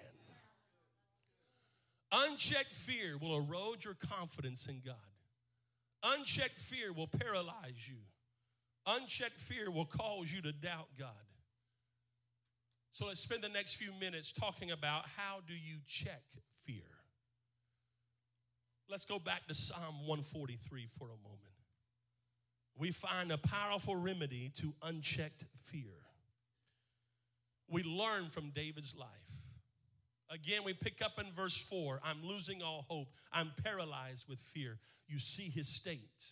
Unchecked 2.12 2.72
fear 2.72 3.18
will 3.18 3.38
erode 3.38 3.84
your 3.84 3.96
confidence 3.96 4.68
in 4.68 4.82
God. 4.86 4.96
Unchecked 6.04 6.58
fear 6.58 6.94
will 6.94 7.08
paralyze 7.08 7.88
you. 7.88 7.98
Unchecked 8.88 9.40
fear 9.40 9.72
will 9.72 9.86
cause 9.86 10.32
you 10.32 10.42
to 10.42 10.54
doubt 10.54 10.88
God. 10.98 11.10
So 12.92 13.08
let's 13.08 13.20
spend 13.20 13.42
the 13.42 13.50
next 13.50 13.76
few 13.76 13.92
minutes 14.00 14.32
talking 14.32 14.72
about 14.72 15.04
how 15.18 15.40
do 15.48 15.54
you 15.54 15.78
check 15.86 16.22
fear. 16.64 16.84
Let's 18.88 19.04
go 19.04 19.20
back 19.20 19.48
to 19.48 19.54
Psalm 19.54 20.06
143 20.06 20.88
for 20.98 21.06
a 21.06 21.28
moment 21.28 21.55
we 22.78 22.92
find 22.92 23.32
a 23.32 23.38
powerful 23.38 23.96
remedy 23.96 24.52
to 24.58 24.74
unchecked 24.84 25.46
fear. 25.64 25.94
We 27.70 27.84
learn 27.84 28.30
from 28.30 28.50
David's 28.50 28.96
life. 28.98 29.10
Again, 30.30 30.64
we 30.64 30.74
pick 30.74 31.02
up 31.04 31.20
in 31.20 31.32
verse 31.32 31.58
4 31.58 32.02
I'm 32.04 32.24
losing 32.24 32.62
all 32.62 32.86
hope. 32.88 33.08
I'm 33.32 33.52
paralyzed 33.64 34.28
with 34.28 34.40
fear. 34.40 34.78
You 35.08 35.20
see 35.20 35.50
his 35.50 35.68
state. 35.68 36.26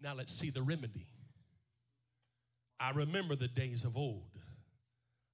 Now 0.00 0.14
let's 0.14 0.32
see 0.32 0.50
the 0.50 0.62
remedy. 0.62 1.06
I 2.80 2.90
remember 2.90 3.36
the 3.36 3.48
days 3.48 3.84
of 3.84 3.96
old. 3.96 4.38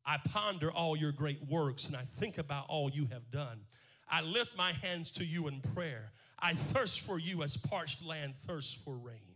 I 0.05 0.19
ponder 0.29 0.71
all 0.71 0.97
your 0.97 1.13
great 1.13 1.39
works 1.49 1.87
and 1.87 1.97
I 1.97 2.03
think 2.03 2.39
about 2.39 2.67
all 2.69 2.91
you 2.91 3.07
have 3.13 3.31
done. 3.31 3.61
I 4.11 4.23
lift 4.23 4.57
my 4.57 4.73
hands 4.83 5.11
to 5.13 5.25
you 5.25 5.49
in 5.49 5.61
prayer. 5.61 6.11
I 6.39 6.55
thirst 6.55 7.01
for 7.01 7.19
you 7.19 7.43
as 7.43 7.57
parched 7.57 8.05
land 8.05 8.35
thirsts 8.47 8.73
for 8.73 8.97
rain. 8.97 9.28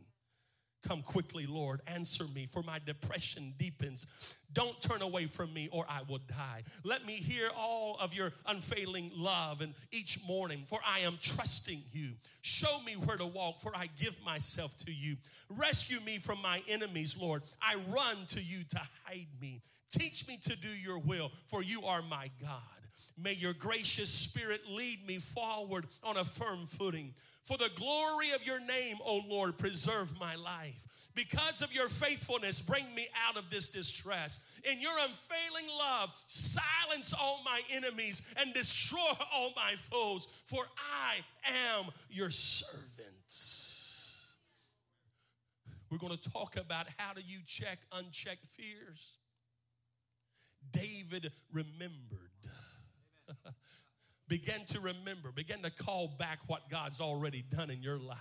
Come 0.86 1.02
quickly, 1.02 1.46
Lord. 1.46 1.80
Answer 1.86 2.24
me, 2.34 2.48
for 2.50 2.62
my 2.62 2.78
depression 2.84 3.54
deepens. 3.58 4.06
Don't 4.52 4.80
turn 4.80 5.00
away 5.00 5.26
from 5.26 5.52
me, 5.54 5.68
or 5.72 5.86
I 5.88 6.00
will 6.08 6.20
die. 6.28 6.64
Let 6.84 7.06
me 7.06 7.14
hear 7.14 7.48
all 7.56 7.96
of 8.00 8.12
your 8.12 8.32
unfailing 8.46 9.10
love 9.14 9.60
and 9.60 9.74
each 9.92 10.18
morning, 10.26 10.64
for 10.66 10.80
I 10.86 11.00
am 11.00 11.18
trusting 11.22 11.80
you. 11.92 12.10
Show 12.42 12.80
me 12.84 12.94
where 12.94 13.16
to 13.16 13.26
walk, 13.26 13.60
for 13.60 13.72
I 13.76 13.88
give 13.98 14.22
myself 14.24 14.76
to 14.84 14.92
you. 14.92 15.16
Rescue 15.48 16.00
me 16.00 16.18
from 16.18 16.42
my 16.42 16.62
enemies, 16.68 17.16
Lord. 17.18 17.42
I 17.62 17.76
run 17.88 18.26
to 18.28 18.42
you 18.42 18.64
to 18.70 18.80
hide 19.04 19.28
me. 19.40 19.62
Teach 19.90 20.26
me 20.26 20.38
to 20.38 20.56
do 20.58 20.68
your 20.68 20.98
will, 20.98 21.30
for 21.46 21.62
you 21.62 21.84
are 21.84 22.02
my 22.02 22.30
God. 22.40 22.71
May 23.16 23.32
your 23.34 23.52
gracious 23.52 24.08
spirit 24.08 24.62
lead 24.68 25.06
me 25.06 25.18
forward 25.18 25.86
on 26.02 26.16
a 26.16 26.24
firm 26.24 26.66
footing. 26.66 27.14
For 27.44 27.56
the 27.56 27.70
glory 27.74 28.32
of 28.32 28.44
your 28.46 28.60
name, 28.60 28.96
O 29.04 29.20
Lord, 29.28 29.58
preserve 29.58 30.18
my 30.18 30.36
life. 30.36 30.86
Because 31.14 31.60
of 31.60 31.74
your 31.74 31.88
faithfulness, 31.88 32.60
bring 32.62 32.94
me 32.94 33.06
out 33.28 33.36
of 33.36 33.50
this 33.50 33.68
distress. 33.68 34.40
In 34.64 34.80
your 34.80 34.92
unfailing 35.02 35.68
love, 35.78 36.10
silence 36.26 37.12
all 37.12 37.42
my 37.44 37.60
enemies 37.70 38.32
and 38.38 38.54
destroy 38.54 38.98
all 39.34 39.52
my 39.56 39.74
foes, 39.76 40.26
for 40.46 40.64
I 40.78 41.16
am 41.76 41.90
your 42.08 42.30
servant. 42.30 42.82
We're 45.90 45.98
going 45.98 46.16
to 46.16 46.30
talk 46.30 46.56
about 46.56 46.86
how 46.96 47.12
do 47.12 47.20
you 47.26 47.40
check 47.46 47.78
unchecked 47.92 48.46
fears. 48.56 49.18
David 50.70 51.32
remembered 51.52 52.21
begin 54.28 54.64
to 54.66 54.80
remember, 54.80 55.30
begin 55.34 55.62
to 55.62 55.70
call 55.70 56.08
back 56.18 56.38
what 56.46 56.70
God's 56.70 57.00
already 57.00 57.44
done 57.54 57.70
in 57.70 57.82
your 57.82 57.98
life. 57.98 58.18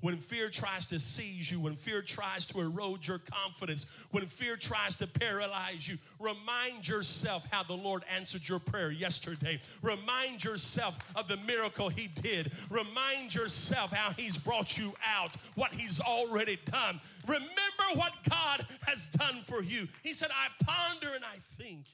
When 0.00 0.16
fear 0.16 0.50
tries 0.50 0.86
to 0.86 0.98
seize 0.98 1.48
you, 1.48 1.60
when 1.60 1.76
fear 1.76 2.02
tries 2.02 2.44
to 2.46 2.60
erode 2.60 3.06
your 3.06 3.20
confidence, 3.20 3.86
when 4.10 4.26
fear 4.26 4.56
tries 4.56 4.96
to 4.96 5.06
paralyze 5.06 5.88
you, 5.88 5.96
remind 6.18 6.88
yourself 6.88 7.46
how 7.52 7.62
the 7.62 7.76
Lord 7.76 8.02
answered 8.12 8.48
your 8.48 8.58
prayer 8.58 8.90
yesterday. 8.90 9.60
Remind 9.80 10.42
yourself 10.42 10.98
of 11.14 11.28
the 11.28 11.36
miracle 11.36 11.88
He 11.88 12.08
did. 12.08 12.50
Remind 12.68 13.32
yourself 13.32 13.92
how 13.92 14.10
He's 14.14 14.36
brought 14.36 14.76
you 14.76 14.92
out, 15.16 15.36
what 15.54 15.72
He's 15.72 16.00
already 16.00 16.58
done. 16.64 17.00
Remember 17.28 17.48
what 17.94 18.12
God 18.28 18.66
has 18.88 19.06
done 19.06 19.36
for 19.36 19.62
you. 19.62 19.86
He 20.02 20.12
said, 20.12 20.30
I 20.32 20.64
ponder 20.64 21.14
and 21.14 21.24
I 21.24 21.36
think. 21.62 21.84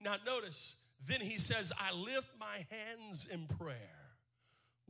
Now, 0.00 0.14
notice, 0.24 0.77
then 1.06 1.20
He 1.20 1.38
says, 1.38 1.72
I 1.78 1.94
lift 1.94 2.28
my 2.38 2.66
hands 2.70 3.26
in 3.30 3.46
prayer. 3.46 3.76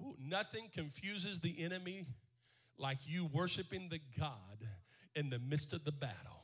Ooh, 0.00 0.16
nothing 0.20 0.70
confuses 0.72 1.40
the 1.40 1.62
enemy 1.62 2.06
like 2.78 2.98
you 3.04 3.26
worshiping 3.26 3.88
the 3.88 4.00
God 4.18 4.66
in 5.14 5.30
the 5.30 5.38
midst 5.38 5.72
of 5.72 5.84
the 5.84 5.92
battle. 5.92 6.37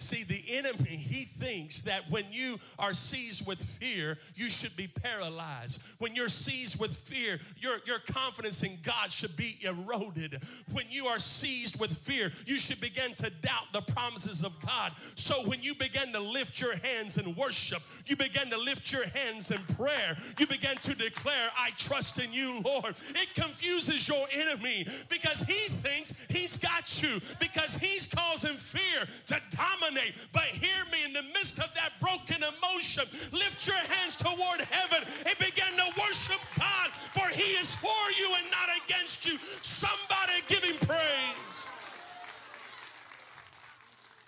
See, 0.00 0.22
the 0.22 0.44
enemy, 0.50 0.90
he 0.90 1.24
thinks 1.24 1.82
that 1.82 2.08
when 2.08 2.22
you 2.30 2.58
are 2.78 2.94
seized 2.94 3.48
with 3.48 3.60
fear, 3.60 4.16
you 4.36 4.48
should 4.48 4.76
be 4.76 4.86
paralyzed. 4.86 5.82
When 5.98 6.14
you're 6.14 6.28
seized 6.28 6.78
with 6.78 6.96
fear, 6.96 7.40
your, 7.56 7.78
your 7.84 7.98
confidence 7.98 8.62
in 8.62 8.78
God 8.84 9.10
should 9.10 9.36
be 9.36 9.58
eroded. 9.62 10.40
When 10.70 10.84
you 10.88 11.06
are 11.06 11.18
seized 11.18 11.80
with 11.80 11.98
fear, 11.98 12.30
you 12.46 12.60
should 12.60 12.80
begin 12.80 13.12
to 13.14 13.30
doubt 13.42 13.72
the 13.72 13.80
promises 13.80 14.44
of 14.44 14.54
God. 14.64 14.92
So 15.16 15.34
when 15.48 15.64
you 15.64 15.74
begin 15.74 16.12
to 16.12 16.20
lift 16.20 16.60
your 16.60 16.76
hands 16.76 17.18
in 17.18 17.34
worship, 17.34 17.82
you 18.06 18.14
begin 18.14 18.50
to 18.50 18.56
lift 18.56 18.92
your 18.92 19.06
hands 19.08 19.50
in 19.50 19.58
prayer, 19.74 20.16
you 20.38 20.46
begin 20.46 20.76
to 20.76 20.94
declare, 20.94 21.48
I 21.58 21.70
trust 21.70 22.20
in 22.20 22.32
you, 22.32 22.60
Lord. 22.64 22.94
It 23.16 23.34
confuses 23.34 24.08
your 24.08 24.28
enemy 24.32 24.86
because 25.08 25.40
he 25.40 25.68
thinks 25.68 26.24
he's 26.28 26.56
got 26.56 27.02
you, 27.02 27.20
because 27.40 27.74
he's 27.74 28.06
causing 28.06 28.54
fear 28.54 29.04
to 29.26 29.40
dominate 29.50 29.87
dominate. 29.88 30.14
But 30.32 30.44
hear 30.44 30.84
me 30.92 31.04
in 31.04 31.12
the 31.12 31.22
midst 31.34 31.58
of 31.58 31.72
that 31.74 31.92
broken 32.00 32.42
emotion, 32.42 33.04
lift 33.32 33.66
your 33.66 33.76
hands 33.76 34.16
toward 34.16 34.60
heaven 34.70 35.06
and 35.26 35.38
begin 35.38 35.76
to 35.76 36.00
worship 36.00 36.40
God, 36.58 36.90
for 36.90 37.26
He 37.28 37.52
is 37.52 37.74
for 37.74 37.88
you 38.18 38.34
and 38.38 38.50
not 38.50 38.68
against 38.84 39.26
you. 39.26 39.38
Somebody 39.62 40.42
give 40.48 40.64
Him 40.64 40.76
praise. 40.86 41.68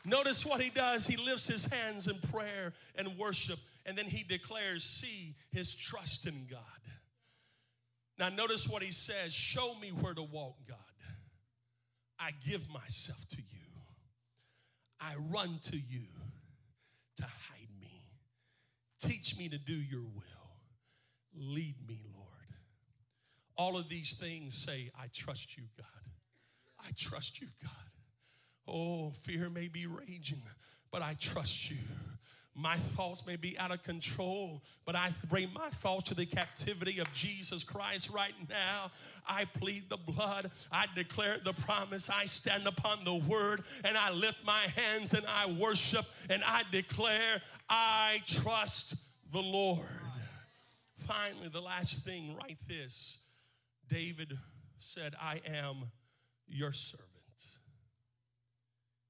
Notice 0.06 0.46
what 0.46 0.62
he 0.62 0.70
does. 0.70 1.06
He 1.06 1.18
lifts 1.18 1.46
his 1.46 1.66
hands 1.66 2.08
in 2.08 2.16
prayer 2.32 2.72
and 2.96 3.18
worship, 3.18 3.58
and 3.84 3.98
then 3.98 4.06
he 4.06 4.24
declares, 4.24 4.82
See 4.82 5.34
his 5.52 5.74
trust 5.74 6.26
in 6.26 6.46
God. 6.50 6.60
Now, 8.18 8.30
notice 8.30 8.66
what 8.66 8.82
he 8.82 8.92
says 8.92 9.34
Show 9.34 9.74
me 9.80 9.88
where 9.88 10.14
to 10.14 10.22
walk, 10.22 10.56
God. 10.66 10.78
I 12.18 12.30
give 12.46 12.68
myself 12.70 13.28
to 13.28 13.36
you. 13.36 13.69
I 15.00 15.14
run 15.30 15.58
to 15.62 15.76
you 15.76 16.06
to 17.16 17.22
hide 17.22 17.68
me. 17.80 18.04
Teach 19.00 19.38
me 19.38 19.48
to 19.48 19.58
do 19.58 19.74
your 19.74 20.02
will. 20.02 20.40
Lead 21.34 21.76
me, 21.88 22.00
Lord. 22.14 22.26
All 23.56 23.76
of 23.76 23.88
these 23.88 24.14
things 24.14 24.54
say, 24.54 24.90
I 24.98 25.06
trust 25.12 25.56
you, 25.56 25.64
God. 25.76 25.86
I 26.82 26.90
trust 26.96 27.40
you, 27.40 27.48
God. 27.62 27.70
Oh, 28.66 29.10
fear 29.10 29.50
may 29.50 29.68
be 29.68 29.86
raging, 29.86 30.42
but 30.90 31.02
I 31.02 31.14
trust 31.18 31.70
you. 31.70 31.78
My 32.54 32.76
thoughts 32.76 33.26
may 33.26 33.36
be 33.36 33.56
out 33.58 33.70
of 33.70 33.82
control, 33.84 34.62
but 34.84 34.96
I 34.96 35.10
bring 35.28 35.52
my 35.54 35.70
thoughts 35.70 36.08
to 36.08 36.14
the 36.14 36.26
captivity 36.26 36.98
of 36.98 37.10
Jesus 37.12 37.62
Christ 37.62 38.10
right 38.10 38.34
now. 38.48 38.90
I 39.26 39.44
plead 39.44 39.88
the 39.88 39.96
blood. 39.96 40.50
I 40.72 40.86
declare 40.96 41.38
the 41.42 41.52
promise. 41.52 42.10
I 42.10 42.24
stand 42.24 42.66
upon 42.66 43.04
the 43.04 43.14
word 43.14 43.62
and 43.84 43.96
I 43.96 44.10
lift 44.10 44.44
my 44.44 44.66
hands 44.76 45.14
and 45.14 45.24
I 45.28 45.56
worship 45.60 46.04
and 46.28 46.42
I 46.44 46.64
declare, 46.72 47.40
I 47.68 48.20
trust 48.26 48.96
the 49.30 49.42
Lord. 49.42 49.86
Finally, 50.96 51.48
the 51.48 51.62
last 51.62 52.04
thing, 52.04 52.36
write 52.36 52.58
this 52.68 53.22
David 53.88 54.36
said, 54.80 55.14
I 55.20 55.40
am 55.46 55.84
your 56.48 56.72
servant. 56.72 57.06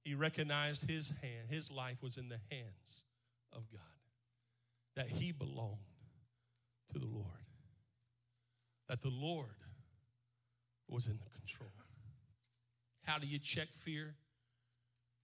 He 0.04 0.14
recognized 0.14 0.88
his 0.88 1.08
hand, 1.22 1.48
his 1.48 1.70
life 1.70 2.02
was 2.02 2.16
in 2.18 2.28
the 2.28 2.38
hands 2.50 3.04
of 3.52 3.70
God, 3.70 3.80
that 4.96 5.08
he 5.08 5.32
belonged 5.32 5.78
to 6.92 6.98
the 6.98 7.06
Lord, 7.06 7.26
that 8.88 9.00
the 9.00 9.10
Lord 9.10 9.46
was 10.88 11.06
in 11.06 11.18
the 11.18 11.38
control. 11.38 11.70
How 13.04 13.18
do 13.18 13.26
you 13.26 13.38
check 13.38 13.68
fear? 13.72 14.14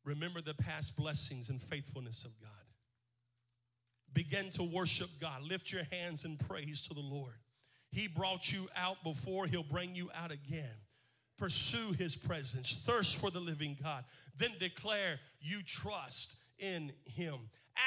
Remember 0.05 0.41
the 0.41 0.55
past 0.55 0.97
blessings 0.97 1.49
and 1.49 1.61
faithfulness 1.61 2.25
of 2.25 2.39
God. 2.41 2.51
Begin 4.12 4.51
to 4.51 4.62
worship 4.62 5.11
God. 5.21 5.43
Lift 5.43 5.73
your 5.73 5.83
hands 5.93 6.25
in 6.25 6.37
praise 6.37 6.83
to 6.83 6.95
the 6.95 7.01
Lord. 7.01 7.35
He 7.91 8.07
brought 8.07 8.53
you 8.53 8.69
out 8.77 9.03
before, 9.05 9.47
He'll 9.47 9.62
bring 9.62 9.95
you 9.95 10.11
out 10.15 10.33
again. 10.33 10.75
Pursue 11.39 11.93
His 11.93 12.17
presence, 12.17 12.77
thirst 12.87 13.17
for 13.17 13.31
the 13.31 13.41
living 13.41 13.77
God. 13.83 14.05
Then 14.39 14.53
declare 14.59 15.19
you 15.41 15.62
trust 15.62 16.37
in 16.59 16.93
Him. 17.05 17.35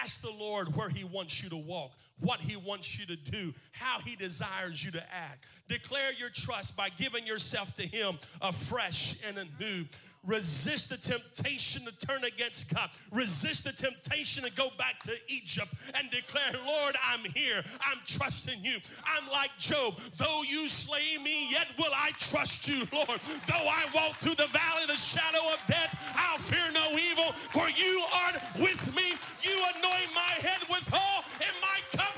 Ask 0.01 0.21
the 0.21 0.31
Lord 0.31 0.75
where 0.75 0.89
He 0.89 1.03
wants 1.03 1.43
you 1.43 1.49
to 1.49 1.57
walk, 1.57 1.91
what 2.19 2.39
He 2.39 2.55
wants 2.55 2.99
you 2.99 3.05
to 3.07 3.15
do, 3.15 3.53
how 3.71 3.99
He 3.99 4.15
desires 4.15 4.83
you 4.83 4.91
to 4.91 5.03
act. 5.13 5.45
Declare 5.67 6.13
your 6.13 6.29
trust 6.29 6.75
by 6.77 6.89
giving 6.89 7.25
yourself 7.25 7.73
to 7.75 7.83
Him 7.83 8.19
afresh 8.41 9.19
and 9.27 9.37
anew. 9.37 9.85
Resist 10.25 10.89
the 10.89 10.97
temptation 10.97 11.85
to 11.85 11.97
turn 12.05 12.25
against 12.25 12.73
God. 12.73 12.89
Resist 13.11 13.63
the 13.63 13.71
temptation 13.71 14.43
to 14.43 14.51
go 14.51 14.69
back 14.77 14.99
to 15.03 15.13
Egypt 15.27 15.73
and 15.95 16.11
declare, 16.11 16.51
Lord, 16.67 16.95
I'm 17.07 17.23
here. 17.33 17.63
I'm 17.81 17.99
trusting 18.05 18.63
you. 18.63 18.77
I'm 19.05 19.29
like 19.31 19.51
Job. 19.57 19.97
Though 20.17 20.43
you 20.43 20.67
slay 20.67 21.17
me, 21.23 21.49
yet 21.51 21.67
will 21.77 21.93
I 21.95 22.11
trust 22.19 22.67
you, 22.67 22.83
Lord. 22.93 23.19
Though 23.47 23.67
I 23.69 23.85
walk 23.95 24.17
through 24.17 24.35
the 24.35 24.51
valley 24.51 24.83
of 24.83 24.89
the 24.89 24.97
shadow 24.97 25.41
of 25.53 25.59
death, 25.67 25.95
I'll 26.15 26.37
fear 26.37 26.67
no 26.73 26.97
evil, 26.99 27.31
for 27.55 27.69
you 27.69 28.03
are 28.13 28.33
with 28.61 28.95
me. 28.95 29.15
You 29.41 29.55
anoint 29.55 30.11
my 30.13 30.35
head 30.43 30.61
with 30.69 30.83
oil, 30.93 31.23
and 31.39 31.55
my 31.61 31.79
cup 31.95 32.08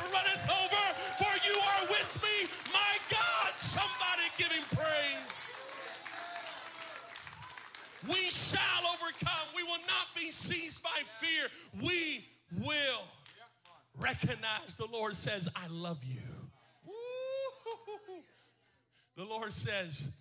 We 8.08 8.30
shall 8.30 8.84
overcome. 8.94 9.48
We 9.56 9.64
will 9.64 9.82
not 9.88 10.08
be 10.16 10.32
seized 10.32 10.84
by 10.84 11.02
fear. 11.20 11.48
We 11.82 12.26
will 12.66 13.02
recognize 14.00 14.76
the 14.78 14.88
Lord 14.92 15.16
says, 15.16 15.48
I 15.56 15.68
love 15.70 16.04
you. 16.04 16.22
The 19.18 19.26
Lord 19.26 19.54
says, 19.54 20.14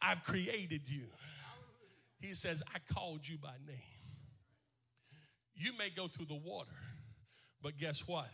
I've 0.00 0.22
created 0.24 0.82
you. 0.86 1.06
He 2.20 2.34
says, 2.34 2.62
I 2.74 2.78
called 2.94 3.26
you 3.26 3.38
by 3.38 3.54
name. 3.66 3.76
You 5.54 5.72
may 5.78 5.90
go 5.90 6.06
through 6.06 6.26
the 6.26 6.40
water, 6.44 6.70
but 7.62 7.76
guess 7.78 8.06
what? 8.06 8.28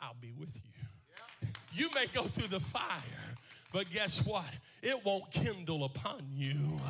I'll 0.00 0.16
be 0.20 0.32
with 0.32 0.54
you. 0.54 1.50
You 1.72 1.88
may 1.94 2.06
go 2.12 2.22
through 2.22 2.48
the 2.48 2.60
fire, 2.60 3.34
but 3.72 3.90
guess 3.90 4.24
what? 4.26 4.48
It 4.82 5.04
won't 5.04 5.30
kindle 5.30 5.84
upon 5.84 6.22
you. 6.32 6.80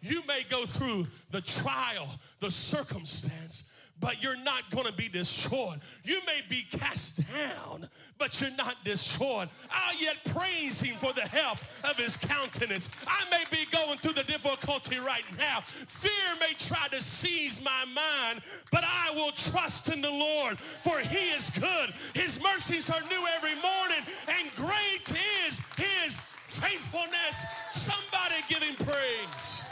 You 0.00 0.22
may 0.26 0.42
go 0.48 0.64
through 0.64 1.06
the 1.30 1.40
trial, 1.40 2.08
the 2.40 2.50
circumstance, 2.50 3.72
but 4.00 4.22
you're 4.22 4.42
not 4.42 4.68
going 4.70 4.86
to 4.86 4.92
be 4.92 5.08
destroyed. 5.08 5.80
You 6.04 6.20
may 6.26 6.40
be 6.48 6.66
cast 6.70 7.20
down, 7.32 7.88
but 8.18 8.40
you're 8.40 8.50
not 8.56 8.76
destroyed. 8.84 9.48
I'll 9.70 10.00
yet 10.00 10.16
praise 10.34 10.80
him 10.80 10.96
for 10.96 11.12
the 11.12 11.22
help 11.22 11.58
of 11.84 11.96
his 11.96 12.16
countenance. 12.16 12.90
I 13.06 13.24
may 13.30 13.44
be 13.50 13.64
going 13.70 13.98
through 13.98 14.14
the 14.14 14.24
difficulty 14.24 14.98
right 14.98 15.24
now. 15.38 15.60
Fear 15.60 16.36
may 16.40 16.54
try 16.58 16.88
to 16.88 17.00
seize 17.00 17.62
my 17.64 17.84
mind, 17.94 18.42
but 18.70 18.84
I 18.84 19.12
will 19.14 19.32
trust 19.32 19.88
in 19.88 20.00
the 20.00 20.10
Lord, 20.10 20.58
for 20.58 20.98
he 20.98 21.30
is 21.30 21.50
good. 21.50 21.94
His 22.14 22.42
mercies 22.42 22.90
are 22.90 23.00
new 23.02 23.24
every 23.36 23.54
morning, 23.54 24.04
and 24.28 24.54
great 24.56 25.12
is 25.46 25.60
his 25.76 26.18
faithfulness. 26.48 27.44
Somebody 27.68 28.42
give 28.48 28.62
him 28.62 28.74
praise. 28.74 29.64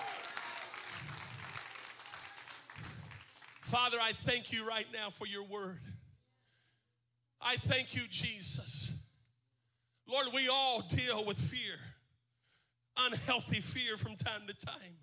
Father, 3.70 3.98
I 4.02 4.10
thank 4.24 4.52
you 4.52 4.66
right 4.66 4.86
now 4.92 5.10
for 5.10 5.28
your 5.28 5.44
word. 5.44 5.78
I 7.40 7.54
thank 7.54 7.94
you, 7.94 8.02
Jesus. 8.10 8.92
Lord, 10.08 10.26
we 10.34 10.48
all 10.48 10.82
deal 10.88 11.24
with 11.24 11.38
fear, 11.38 11.76
unhealthy 12.98 13.60
fear 13.60 13.96
from 13.96 14.16
time 14.16 14.42
to 14.48 14.66
time. 14.66 14.96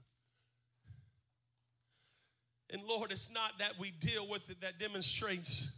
And 2.70 2.82
Lord, 2.84 3.14
it's 3.14 3.32
not 3.32 3.58
that 3.60 3.80
we 3.80 3.92
deal 3.92 4.28
with 4.28 4.50
it 4.50 4.60
that 4.60 4.78
demonstrates 4.78 5.72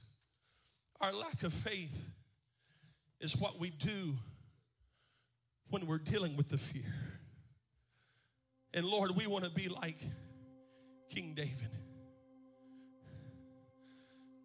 our 0.99 1.13
lack 1.13 1.43
of 1.43 1.53
faith, 1.53 2.09
it's 3.21 3.37
what 3.37 3.59
we 3.59 3.69
do 3.69 4.15
when 5.69 5.85
we're 5.85 5.99
dealing 5.99 6.35
with 6.35 6.49
the 6.49 6.57
fear. 6.57 6.91
And 8.73 8.83
Lord, 8.83 9.11
we 9.11 9.27
want 9.27 9.45
to 9.45 9.51
be 9.51 9.69
like 9.69 10.01
King 11.13 11.35
David. 11.35 11.69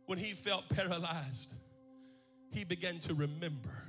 When 0.07 0.19
he 0.19 0.33
felt 0.33 0.69
paralyzed, 0.69 1.55
he 2.51 2.65
began 2.65 2.99
to 3.01 3.15
remember, 3.15 3.83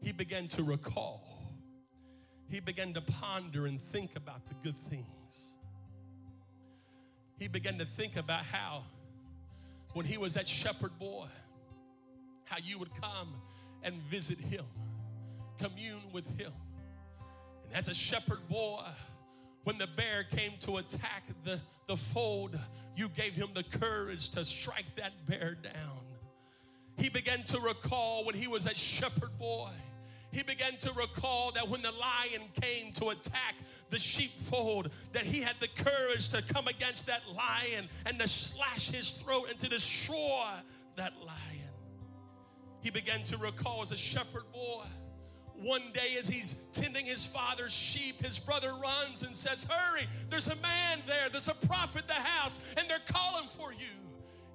he 0.00 0.12
began 0.12 0.48
to 0.48 0.62
recall, 0.62 1.22
he 2.48 2.60
began 2.60 2.92
to 2.94 3.00
ponder 3.00 3.66
and 3.66 3.80
think 3.80 4.16
about 4.16 4.46
the 4.46 4.54
good 4.62 4.76
things. 4.88 5.06
He 7.38 7.48
began 7.48 7.78
to 7.78 7.84
think 7.84 8.16
about 8.16 8.44
how, 8.44 8.84
when 9.94 10.06
he 10.06 10.16
was 10.16 10.34
that 10.34 10.48
shepherd 10.48 10.98
boy, 10.98 11.26
how 12.44 12.56
you 12.62 12.78
would 12.78 12.90
come 13.00 13.34
and 13.82 13.94
visit 13.94 14.38
him, 14.38 14.64
commune 15.58 16.02
with 16.12 16.26
him. 16.38 16.52
And 17.64 17.74
as 17.74 17.88
a 17.88 17.94
shepherd 17.94 18.46
boy, 18.48 18.82
when 19.64 19.78
the 19.78 19.86
bear 19.86 20.24
came 20.24 20.52
to 20.60 20.78
attack 20.78 21.24
the, 21.44 21.60
the 21.86 21.96
fold, 21.96 22.58
you 22.96 23.08
gave 23.10 23.32
him 23.32 23.48
the 23.54 23.62
courage 23.62 24.30
to 24.30 24.44
strike 24.44 24.94
that 24.96 25.12
bear 25.26 25.56
down. 25.62 26.00
He 26.96 27.08
began 27.08 27.42
to 27.44 27.60
recall 27.60 28.24
when 28.24 28.34
he 28.34 28.48
was 28.48 28.66
a 28.66 28.74
shepherd 28.74 29.36
boy. 29.38 29.70
He 30.30 30.42
began 30.42 30.76
to 30.78 30.92
recall 30.92 31.52
that 31.52 31.68
when 31.68 31.82
the 31.82 31.92
lion 31.92 32.48
came 32.60 32.92
to 32.94 33.10
attack 33.10 33.54
the 33.90 33.98
sheepfold, 33.98 34.90
that 35.12 35.24
he 35.24 35.42
had 35.42 35.56
the 35.60 35.68
courage 35.68 36.28
to 36.30 36.42
come 36.42 36.68
against 36.68 37.06
that 37.06 37.22
lion 37.36 37.88
and 38.06 38.18
to 38.18 38.26
slash 38.26 38.90
his 38.90 39.12
throat 39.12 39.48
and 39.50 39.60
to 39.60 39.68
destroy 39.68 40.48
that 40.96 41.12
lion. 41.24 41.68
He 42.80 42.90
began 42.90 43.22
to 43.24 43.36
recall 43.36 43.82
as 43.82 43.92
a 43.92 43.96
shepherd 43.96 44.50
boy 44.52 44.84
one 45.62 45.82
day, 45.92 46.16
as 46.18 46.28
he's 46.28 46.66
tending 46.72 47.06
his 47.06 47.26
father's 47.26 47.72
sheep, 47.72 48.24
his 48.24 48.38
brother 48.38 48.72
runs 48.82 49.22
and 49.22 49.34
says, 49.34 49.64
Hurry, 49.64 50.06
there's 50.30 50.48
a 50.48 50.56
man 50.56 50.98
there, 51.06 51.28
there's 51.30 51.48
a 51.48 51.66
prophet 51.66 52.02
in 52.02 52.08
the 52.08 52.14
house, 52.14 52.60
and 52.76 52.88
they're 52.88 52.98
calling 53.08 53.48
for 53.48 53.72
you. 53.72 53.86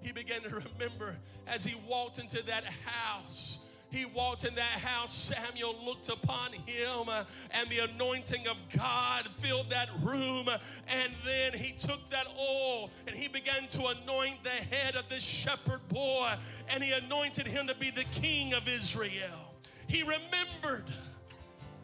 He 0.02 0.12
began 0.12 0.42
to 0.42 0.50
remember 0.50 1.18
as 1.48 1.66
he 1.66 1.80
walked 1.88 2.20
into 2.20 2.44
that 2.46 2.64
house 2.86 3.68
he 3.90 4.06
walked 4.06 4.44
in 4.44 4.54
that 4.56 4.64
house, 4.64 5.14
Samuel 5.14 5.76
looked 5.86 6.10
upon 6.10 6.52
him, 6.52 7.08
uh, 7.08 7.24
and 7.52 7.70
the 7.70 7.90
anointing 7.94 8.46
of 8.48 8.58
God 8.76 9.26
filled 9.28 9.70
that 9.70 9.90
room. 10.04 10.48
And 10.90 11.14
then 11.26 11.54
he 11.54 11.72
took 11.72 12.10
that 12.10 12.28
oil 12.40 12.90
and 13.08 13.16
he 13.16 13.28
began 13.28 13.68
to 13.70 13.80
anoint 13.80 14.44
the 14.44 14.50
head 14.50 14.96
of 14.96 15.08
this 15.10 15.24
shepherd 15.24 15.82
boy, 15.88 16.34
and 16.74 16.84
he 16.84 16.92
anointed 16.92 17.48
him 17.48 17.68
to 17.68 17.76
be 17.76 17.90
the 17.90 18.06
king 18.12 18.54
of 18.54 18.68
Israel. 18.68 19.47
He 19.88 20.02
remembered 20.02 20.86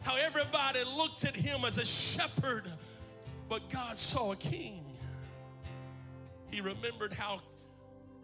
how 0.02 0.16
everybody 0.16 0.80
looked 0.96 1.24
at 1.24 1.34
him 1.34 1.64
as 1.64 1.78
a 1.78 1.84
shepherd, 1.84 2.68
but 3.48 3.68
God 3.70 3.98
saw 3.98 4.32
a 4.32 4.36
king. 4.36 4.84
He 6.50 6.60
remembered 6.60 7.12
how 7.12 7.40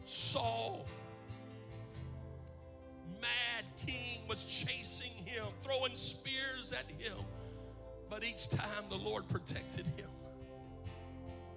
Saul, 0.04 0.86
mad 3.20 3.64
king, 3.86 4.20
was 4.28 4.44
chasing 4.44 5.12
him, 5.24 5.46
throwing 5.62 5.94
spears 5.94 6.72
at 6.72 6.90
him, 7.00 7.16
but 8.10 8.22
each 8.22 8.50
time 8.50 8.84
the 8.90 8.96
Lord 8.96 9.26
protected 9.28 9.86
him 9.96 10.10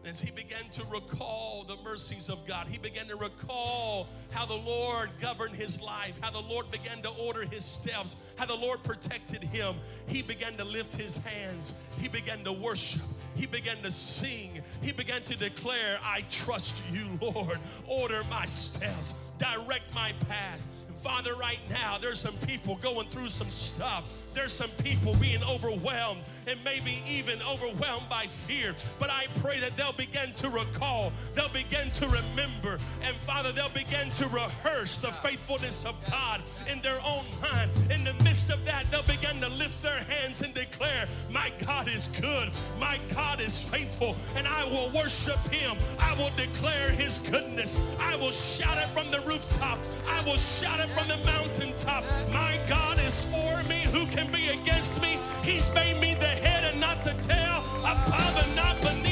as 0.08 0.20
he 0.20 0.32
began 0.32 0.64
to 0.72 0.84
recall 0.92 1.66
the 1.68 1.78
mercies 1.84 2.30
of 2.30 2.46
God, 2.46 2.68
he 2.68 2.78
began 2.78 3.08
to 3.08 3.16
recall 3.16 4.08
how 4.32 4.46
the 4.46 4.56
Lord 4.56 5.10
governed 5.22 5.56
his 5.56 5.82
life, 5.82 6.18
how 6.22 6.32
the 6.32 6.42
Lord 6.42 6.70
began 6.72 7.02
to 7.02 7.10
order 7.10 7.46
his 7.46 7.64
steps, 7.64 8.34
how 8.38 8.46
the 8.46 8.56
Lord 8.56 8.84
protected 8.84 9.44
him. 9.44 9.76
He 10.08 10.22
began 10.22 10.54
to 10.58 10.64
lift 10.64 10.96
his 10.96 11.18
hands, 11.18 11.88
he 11.98 12.08
began 12.08 12.44
to 12.44 12.52
worship, 12.52 13.02
he 13.36 13.46
began 13.46 13.78
to 13.78 13.92
sing, 13.92 14.62
he 14.82 14.92
began 14.92 15.22
to 15.24 15.38
declare, 15.38 15.98
I 16.04 16.24
trust 16.30 16.76
you, 16.92 17.08
Lord. 17.22 17.58
Order 17.88 18.22
my 18.30 18.46
steps, 18.46 19.16
direct 19.38 19.94
my 19.94 20.12
path. 20.28 20.62
Father, 21.04 21.36
right 21.36 21.60
now, 21.70 21.98
there's 22.00 22.18
some 22.18 22.34
people 22.48 22.78
going 22.82 23.06
through 23.08 23.28
some 23.28 23.50
stuff. 23.50 24.24
There's 24.34 24.54
some 24.54 24.70
people 24.84 25.16
being 25.16 25.44
overwhelmed 25.44 26.22
and 26.48 26.58
maybe 26.64 27.04
even 27.06 27.40
overwhelmed 27.42 28.08
by 28.10 28.24
fear. 28.24 28.74
But 29.00 29.10
I 29.10 29.26
pray 29.42 29.60
that 29.60 29.76
they'll 29.76 29.92
begin 29.92 30.32
to 30.38 30.50
recall, 30.50 31.12
they'll 31.36 31.50
begin 31.50 31.92
to 31.92 32.06
remember, 32.06 32.80
and 33.04 33.16
Father, 33.18 33.52
they'll 33.52 33.68
begin 33.70 34.12
to 34.12 34.28
rehearse 34.30 34.98
the 34.98 35.10
faithfulness 35.10 35.86
of 35.86 35.96
God 36.10 36.42
in 36.72 36.82
their 36.82 37.00
own 37.06 37.26
mind. 37.42 37.70
In 37.92 38.06
the 38.06 38.14
midst 38.24 38.50
of 38.50 38.64
that, 38.64 38.90
they'll 38.90 39.04
begin 39.04 39.42
to 39.42 39.50
lift 39.50 39.84
their 39.84 40.04
hands 40.04 40.42
and 40.42 40.54
declare, 40.54 41.06
My 41.30 41.52
God 41.66 41.90
is 41.90 42.08
good, 42.08 42.50
my 42.80 42.98
God 43.14 43.42
is 43.42 43.62
faithful, 43.62 44.16
and 44.38 44.48
I 44.48 44.64
will 44.66 44.90
worship 44.92 45.40
Him. 45.50 45.76
I 46.00 46.14
will 46.16 46.32
declare 46.38 46.92
His 46.92 47.20
goodness. 47.20 47.78
I 48.00 48.16
will 48.16 48.32
shout 48.32 48.78
it 48.78 48.88
from 48.98 49.12
the 49.12 49.20
rooftop. 49.28 49.80
I 50.08 50.24
will 50.24 50.38
shout 50.38 50.80
it 50.80 50.93
from 50.94 51.08
the 51.08 51.18
mountaintop. 51.26 52.04
My 52.32 52.60
God 52.68 53.00
is 53.00 53.26
for 53.26 53.64
me. 53.68 53.82
Who 53.92 54.06
can 54.08 54.32
be 54.32 54.50
against 54.50 55.02
me? 55.02 55.18
He's 55.44 55.74
made 55.74 56.00
me 56.00 56.14
the 56.14 56.26
head 56.26 56.72
and 56.72 56.80
not 56.80 57.04
the 57.04 57.14
tail, 57.22 57.64
above 57.80 58.44
and 58.44 58.56
not 58.56 58.82
beneath. 58.82 59.03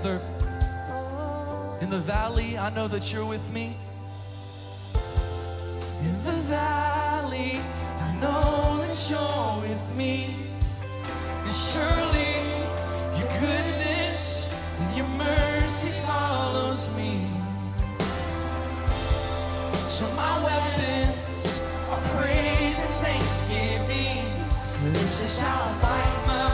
together. 0.00 0.20
In 1.80 1.90
the 1.90 1.98
valley, 1.98 2.58
I 2.58 2.70
know 2.70 2.88
that 2.88 3.12
you're 3.12 3.26
with 3.26 3.52
me. 3.52 3.76
In 6.02 6.24
the 6.24 6.38
valley, 6.48 7.60
I 7.98 8.16
know 8.20 8.78
that 8.86 9.10
you're 9.10 9.68
with 9.68 9.96
me. 9.96 10.36
And 11.44 11.52
surely 11.52 12.32
your 13.18 13.28
goodness 13.40 14.52
and 14.78 14.96
your 14.96 15.06
mercy 15.08 15.90
follows 16.06 16.94
me. 16.96 17.26
So 19.86 20.06
my 20.12 20.44
weapons 20.44 21.60
are 21.90 22.00
praise 22.14 22.80
and 22.80 22.94
thanksgiving. 23.04 24.24
This 24.92 25.22
is 25.22 25.38
how 25.38 25.68
I 25.68 25.78
fight 25.78 26.26
my 26.26 26.49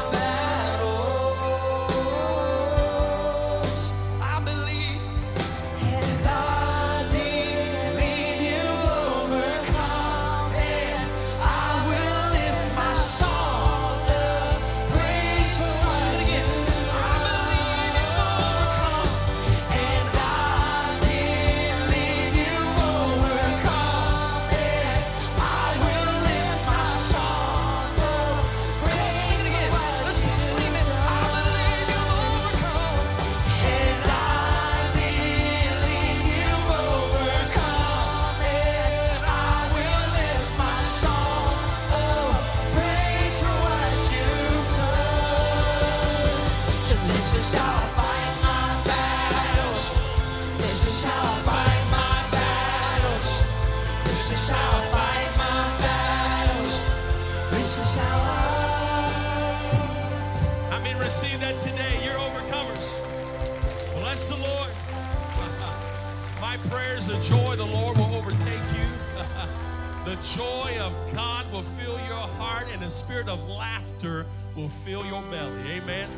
The 72.87 72.91
spirit 72.91 73.29
of 73.29 73.49
laughter 73.49 74.27
will 74.55 74.69
fill 74.69 75.05
your 75.05 75.21
belly. 75.23 75.61
Amen. 75.73 76.09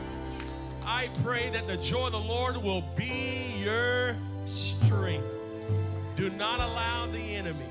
I 0.85 1.09
pray 1.25 1.49
that 1.49 1.67
the 1.67 1.79
joy 1.79 2.09
of 2.09 2.13
the 2.13 2.21
Lord 2.21 2.59
will 2.59 2.83
be 2.95 3.55
your 3.57 4.15
strength. 4.45 5.35
Do 6.15 6.29
not 6.29 6.61
allow 6.61 7.07
the 7.07 7.37
enemy. 7.37 7.71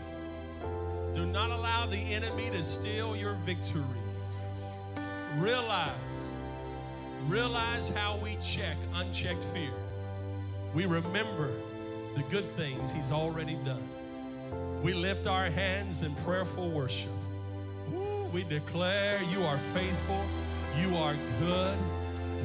Do 1.14 1.28
not 1.28 1.52
allow 1.52 1.86
the 1.86 2.00
enemy 2.00 2.50
to 2.50 2.64
steal 2.64 3.16
your 3.16 3.36
victory. 3.46 3.84
Realize, 5.38 6.32
realize 7.28 7.90
how 7.90 8.18
we 8.18 8.36
check 8.42 8.78
unchecked 8.96 9.44
fear. 9.44 9.70
We 10.74 10.88
remember 10.88 11.52
the 12.16 12.24
good 12.32 12.50
things 12.58 12.90
he's 12.90 13.12
already 13.12 13.60
done. 13.64 13.88
We 14.82 14.96
lift 14.96 15.28
our 15.28 15.52
hands 15.52 16.02
in 16.02 16.16
prayerful 16.16 16.72
worship. 16.72 17.12
We 18.34 18.44
declare 18.44 19.24
you 19.24 19.44
are 19.44 19.58
faithful, 19.58 20.26
you 20.80 20.96
are 20.98 21.16
good. 21.40 21.78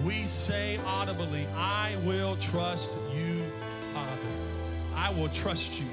We 0.05 0.25
say 0.25 0.79
audibly, 0.87 1.47
I 1.57 1.97
will 2.05 2.37
trust 2.37 2.91
you, 3.15 3.45
Father. 3.93 4.29
I 4.95 5.11
will 5.11 5.29
trust 5.29 5.81
you. 5.81 5.87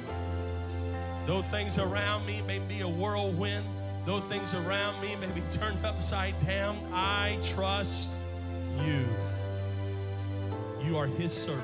Though 1.25 1.41
things 1.41 1.77
around 1.77 2.25
me 2.25 2.41
may 2.41 2.59
be 2.59 2.81
a 2.81 2.87
whirlwind, 2.87 3.65
though 4.05 4.19
things 4.19 4.53
around 4.53 5.01
me 5.01 5.15
may 5.15 5.27
be 5.27 5.41
turned 5.51 5.83
upside 5.85 6.33
down, 6.45 6.77
I 6.91 7.39
trust 7.43 8.09
you. 8.85 9.05
You 10.83 10.97
are 10.97 11.07
his 11.07 11.33
servant. 11.33 11.63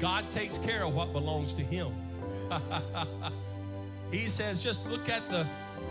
God 0.00 0.28
takes 0.30 0.58
care 0.58 0.84
of 0.84 0.94
what 0.94 1.12
belongs 1.12 1.52
to 1.54 1.62
him. 1.62 1.92
he 4.10 4.28
says, 4.28 4.62
just 4.62 4.88
look 4.90 5.08
at 5.08 5.28
the 5.30 5.46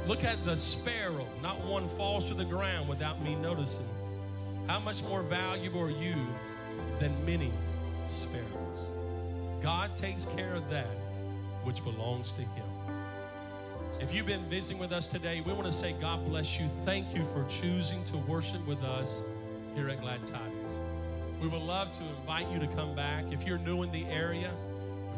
look 0.08 0.24
at 0.24 0.43
the 0.45 0.56
sparrow. 0.58 1.28
Not 1.41 1.64
one 1.66 1.88
falls 1.88 2.26
to 2.26 2.34
the 2.34 2.45
ground 2.45 2.89
without 2.89 3.22
me 3.22 3.36
noticing. 3.36 3.88
How 4.68 4.80
much 4.80 5.04
more 5.04 5.24
valuable 5.24 5.82
are 5.82 5.89
you 5.89 6.16
than 6.99 7.14
many 7.26 7.52
sparrows? 8.06 8.91
God 9.62 9.95
takes 9.95 10.26
care 10.26 10.54
of 10.56 10.70
that 10.70 10.88
which 11.64 11.84
belongs 11.84 12.32
to 12.32 12.41
him. 12.41 12.66
If 13.99 14.14
you've 14.14 14.26
been 14.26 14.43
visiting 14.45 14.80
with 14.80 14.91
us 14.91 15.06
today, 15.06 15.41
we 15.45 15.54
want 15.54 15.66
to 15.66 15.72
say, 15.72 15.93
God 16.02 16.26
bless 16.26 16.60
you. 16.60 16.68
Thank 16.86 17.16
you 17.16 17.24
for 17.24 17.45
choosing 17.47 18.04
to 18.06 18.18
worship 18.18 18.66
with 18.66 18.84
us 18.84 19.24
here 19.76 19.89
at 19.89 20.02
Glad 20.02 20.26
Tidings. 20.26 20.80
We 21.39 21.47
would 21.47 21.62
love 21.62 21.91
to 21.93 22.04
invite 22.04 22.49
you 22.49 22.60
to 22.60 22.68
come 22.68 22.95
back. 22.95 23.26
If 23.32 23.45
you're 23.45 23.60
new 23.60 23.84
in 23.84 23.91
the 23.91 24.06
area, 24.06 24.52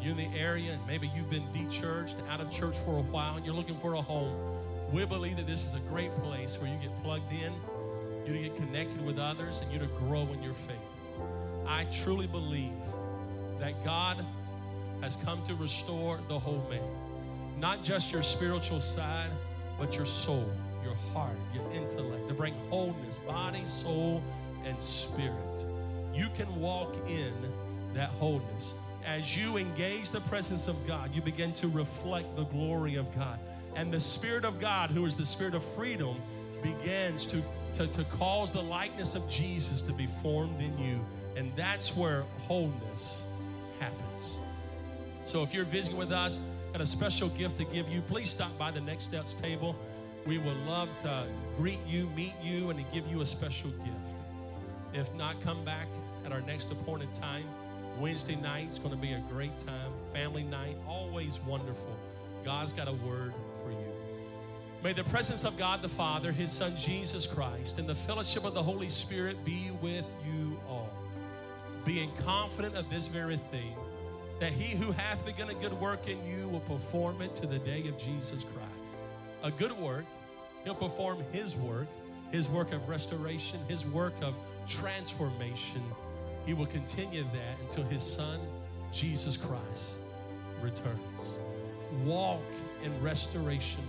you're 0.01 0.11
in 0.11 0.17
the 0.17 0.37
area 0.37 0.73
and 0.73 0.85
maybe 0.85 1.09
you've 1.15 1.29
been 1.29 1.49
de-churched, 1.53 2.17
out 2.29 2.41
of 2.41 2.51
church 2.51 2.77
for 2.77 2.99
a 2.99 3.01
while, 3.03 3.37
and 3.37 3.45
you're 3.45 3.55
looking 3.55 3.75
for 3.75 3.93
a 3.93 4.01
home, 4.01 4.35
we 4.93 5.05
believe 5.05 5.37
that 5.37 5.47
this 5.47 5.65
is 5.65 5.73
a 5.73 5.79
great 5.89 6.15
place 6.17 6.61
where 6.61 6.71
you 6.71 6.77
get 6.77 6.91
plugged 7.03 7.31
in, 7.31 7.51
you 8.27 8.33
to 8.33 8.39
get 8.39 8.55
connected 8.55 9.03
with 9.03 9.17
others, 9.17 9.59
and 9.61 9.73
you 9.73 9.79
to 9.79 9.87
grow 9.87 10.27
in 10.31 10.43
your 10.43 10.53
faith. 10.53 10.77
I 11.67 11.85
truly 11.85 12.27
believe 12.27 12.69
that 13.59 13.83
God 13.83 14.23
has 15.01 15.15
come 15.15 15.43
to 15.45 15.55
restore 15.55 16.19
the 16.27 16.37
whole 16.37 16.63
man. 16.69 16.83
Not 17.59 17.83
just 17.83 18.11
your 18.11 18.21
spiritual 18.21 18.79
side, 18.79 19.31
but 19.79 19.95
your 19.95 20.05
soul, 20.05 20.47
your 20.83 20.95
heart, 21.11 21.37
your 21.55 21.69
intellect, 21.71 22.27
to 22.27 22.35
bring 22.35 22.53
wholeness, 22.69 23.17
body, 23.17 23.65
soul, 23.65 24.21
and 24.63 24.79
spirit. 24.79 25.65
You 26.13 26.27
can 26.37 26.53
walk 26.59 26.95
in 27.07 27.33
that 27.95 28.09
wholeness. 28.09 28.75
As 29.05 29.35
you 29.35 29.57
engage 29.57 30.11
the 30.11 30.21
presence 30.21 30.67
of 30.67 30.85
God, 30.85 31.13
you 31.15 31.21
begin 31.21 31.51
to 31.53 31.67
reflect 31.67 32.35
the 32.35 32.45
glory 32.45 32.95
of 32.95 33.13
God. 33.15 33.39
And 33.75 33.91
the 33.91 33.99
Spirit 33.99 34.45
of 34.45 34.59
God, 34.59 34.91
who 34.91 35.05
is 35.05 35.15
the 35.15 35.25
Spirit 35.25 35.55
of 35.55 35.63
freedom, 35.63 36.15
begins 36.61 37.25
to, 37.27 37.41
to, 37.73 37.87
to 37.87 38.03
cause 38.05 38.51
the 38.51 38.61
likeness 38.61 39.15
of 39.15 39.27
Jesus 39.29 39.81
to 39.81 39.93
be 39.93 40.05
formed 40.07 40.61
in 40.61 40.77
you. 40.77 40.99
And 41.35 41.51
that's 41.55 41.95
where 41.95 42.23
wholeness 42.39 43.27
happens. 43.79 44.37
So 45.25 45.41
if 45.41 45.53
you're 45.53 45.65
visiting 45.65 45.97
with 45.97 46.11
us, 46.11 46.41
got 46.71 46.81
a 46.81 46.85
special 46.85 47.29
gift 47.29 47.57
to 47.57 47.65
give 47.65 47.89
you, 47.89 48.01
please 48.01 48.29
stop 48.29 48.57
by 48.57 48.71
the 48.71 48.81
Next 48.81 49.05
Steps 49.05 49.33
table. 49.33 49.75
We 50.25 50.37
would 50.37 50.57
love 50.65 50.89
to 51.03 51.25
greet 51.57 51.79
you, 51.87 52.07
meet 52.15 52.33
you, 52.41 52.69
and 52.69 52.79
to 52.79 52.85
give 52.93 53.07
you 53.07 53.21
a 53.21 53.25
special 53.25 53.69
gift. 53.71 54.21
If 54.93 55.13
not, 55.15 55.41
come 55.41 55.65
back 55.65 55.87
at 56.25 56.31
our 56.31 56.41
next 56.41 56.71
appointed 56.71 57.13
time. 57.13 57.45
Wednesday 57.99 58.35
night 58.35 58.69
is 58.69 58.79
going 58.79 58.91
to 58.91 58.99
be 58.99 59.13
a 59.13 59.23
great 59.29 59.57
time. 59.57 59.91
Family 60.13 60.43
night, 60.43 60.77
always 60.87 61.39
wonderful. 61.39 61.95
God's 62.43 62.73
got 62.73 62.87
a 62.87 62.93
word. 62.93 63.33
May 64.83 64.91
the 64.91 65.05
presence 65.05 65.45
of 65.45 65.57
God 65.57 65.81
the 65.81 65.87
Father, 65.87 66.33
His 66.33 66.51
Son 66.51 66.75
Jesus 66.75 67.25
Christ, 67.25 67.79
and 67.79 67.87
the 67.87 67.95
fellowship 67.95 68.43
of 68.43 68.53
the 68.53 68.61
Holy 68.61 68.89
Spirit 68.89 69.45
be 69.45 69.71
with 69.81 70.05
you 70.25 70.59
all. 70.67 70.89
Being 71.85 72.11
confident 72.17 72.75
of 72.75 72.89
this 72.89 73.07
very 73.07 73.37
thing, 73.49 73.77
that 74.41 74.51
he 74.51 74.75
who 74.75 74.91
hath 74.91 75.25
begun 75.25 75.49
a 75.49 75.53
good 75.53 75.71
work 75.71 76.09
in 76.09 76.21
you 76.25 76.49
will 76.49 76.59
perform 76.59 77.21
it 77.21 77.33
to 77.35 77.47
the 77.47 77.59
day 77.59 77.87
of 77.87 77.97
Jesus 77.97 78.43
Christ. 78.43 78.99
A 79.43 79.51
good 79.51 79.71
work, 79.71 80.03
he'll 80.65 80.75
perform 80.75 81.23
his 81.31 81.55
work, 81.55 81.87
his 82.33 82.49
work 82.49 82.73
of 82.73 82.89
restoration, 82.89 83.61
his 83.69 83.85
work 83.85 84.13
of 84.21 84.35
transformation. 84.67 85.81
He 86.45 86.53
will 86.53 86.65
continue 86.65 87.23
that 87.23 87.57
until 87.61 87.85
his 87.85 88.01
son, 88.01 88.37
Jesus 88.91 89.37
Christ, 89.37 89.99
returns. 90.61 90.99
Walk 92.03 92.41
in 92.83 93.01
restoration. 93.01 93.83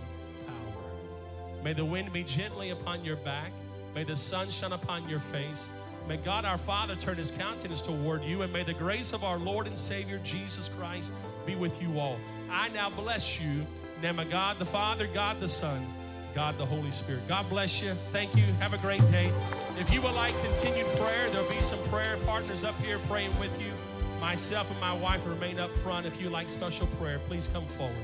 May 1.64 1.72
the 1.72 1.84
wind 1.84 2.12
be 2.12 2.22
gently 2.22 2.70
upon 2.70 3.02
your 3.06 3.16
back. 3.16 3.50
May 3.94 4.04
the 4.04 4.14
sun 4.14 4.50
shine 4.50 4.72
upon 4.72 5.08
your 5.08 5.18
face. 5.18 5.66
May 6.06 6.18
God 6.18 6.44
our 6.44 6.58
Father 6.58 6.94
turn 6.94 7.16
his 7.16 7.30
countenance 7.30 7.80
toward 7.80 8.22
you, 8.22 8.42
and 8.42 8.52
may 8.52 8.64
the 8.64 8.74
grace 8.74 9.14
of 9.14 9.24
our 9.24 9.38
Lord 9.38 9.66
and 9.66 9.76
Savior 9.76 10.20
Jesus 10.22 10.68
Christ 10.68 11.14
be 11.46 11.56
with 11.56 11.80
you 11.80 11.98
all. 11.98 12.18
I 12.50 12.68
now 12.74 12.90
bless 12.90 13.40
you. 13.40 13.66
Name 14.02 14.18
of 14.18 14.28
God 14.28 14.58
the 14.58 14.66
Father, 14.66 15.06
God 15.06 15.40
the 15.40 15.48
Son, 15.48 15.86
God 16.34 16.58
the 16.58 16.66
Holy 16.66 16.90
Spirit. 16.90 17.26
God 17.26 17.48
bless 17.48 17.80
you. 17.82 17.94
Thank 18.12 18.36
you. 18.36 18.44
Have 18.60 18.74
a 18.74 18.78
great 18.78 19.00
day. 19.10 19.32
If 19.78 19.90
you 19.90 20.02
would 20.02 20.14
like 20.14 20.38
continued 20.42 20.86
prayer, 20.98 21.30
there'll 21.30 21.48
be 21.48 21.62
some 21.62 21.82
prayer 21.84 22.18
partners 22.26 22.62
up 22.62 22.78
here 22.82 22.98
praying 23.08 23.36
with 23.38 23.58
you. 23.58 23.72
Myself 24.20 24.70
and 24.70 24.80
my 24.80 24.92
wife 24.92 25.24
remain 25.24 25.58
up 25.58 25.70
front. 25.70 26.04
If 26.04 26.20
you 26.20 26.28
like 26.28 26.50
special 26.50 26.86
prayer, 26.98 27.20
please 27.20 27.48
come 27.50 27.64
forward. 27.64 27.96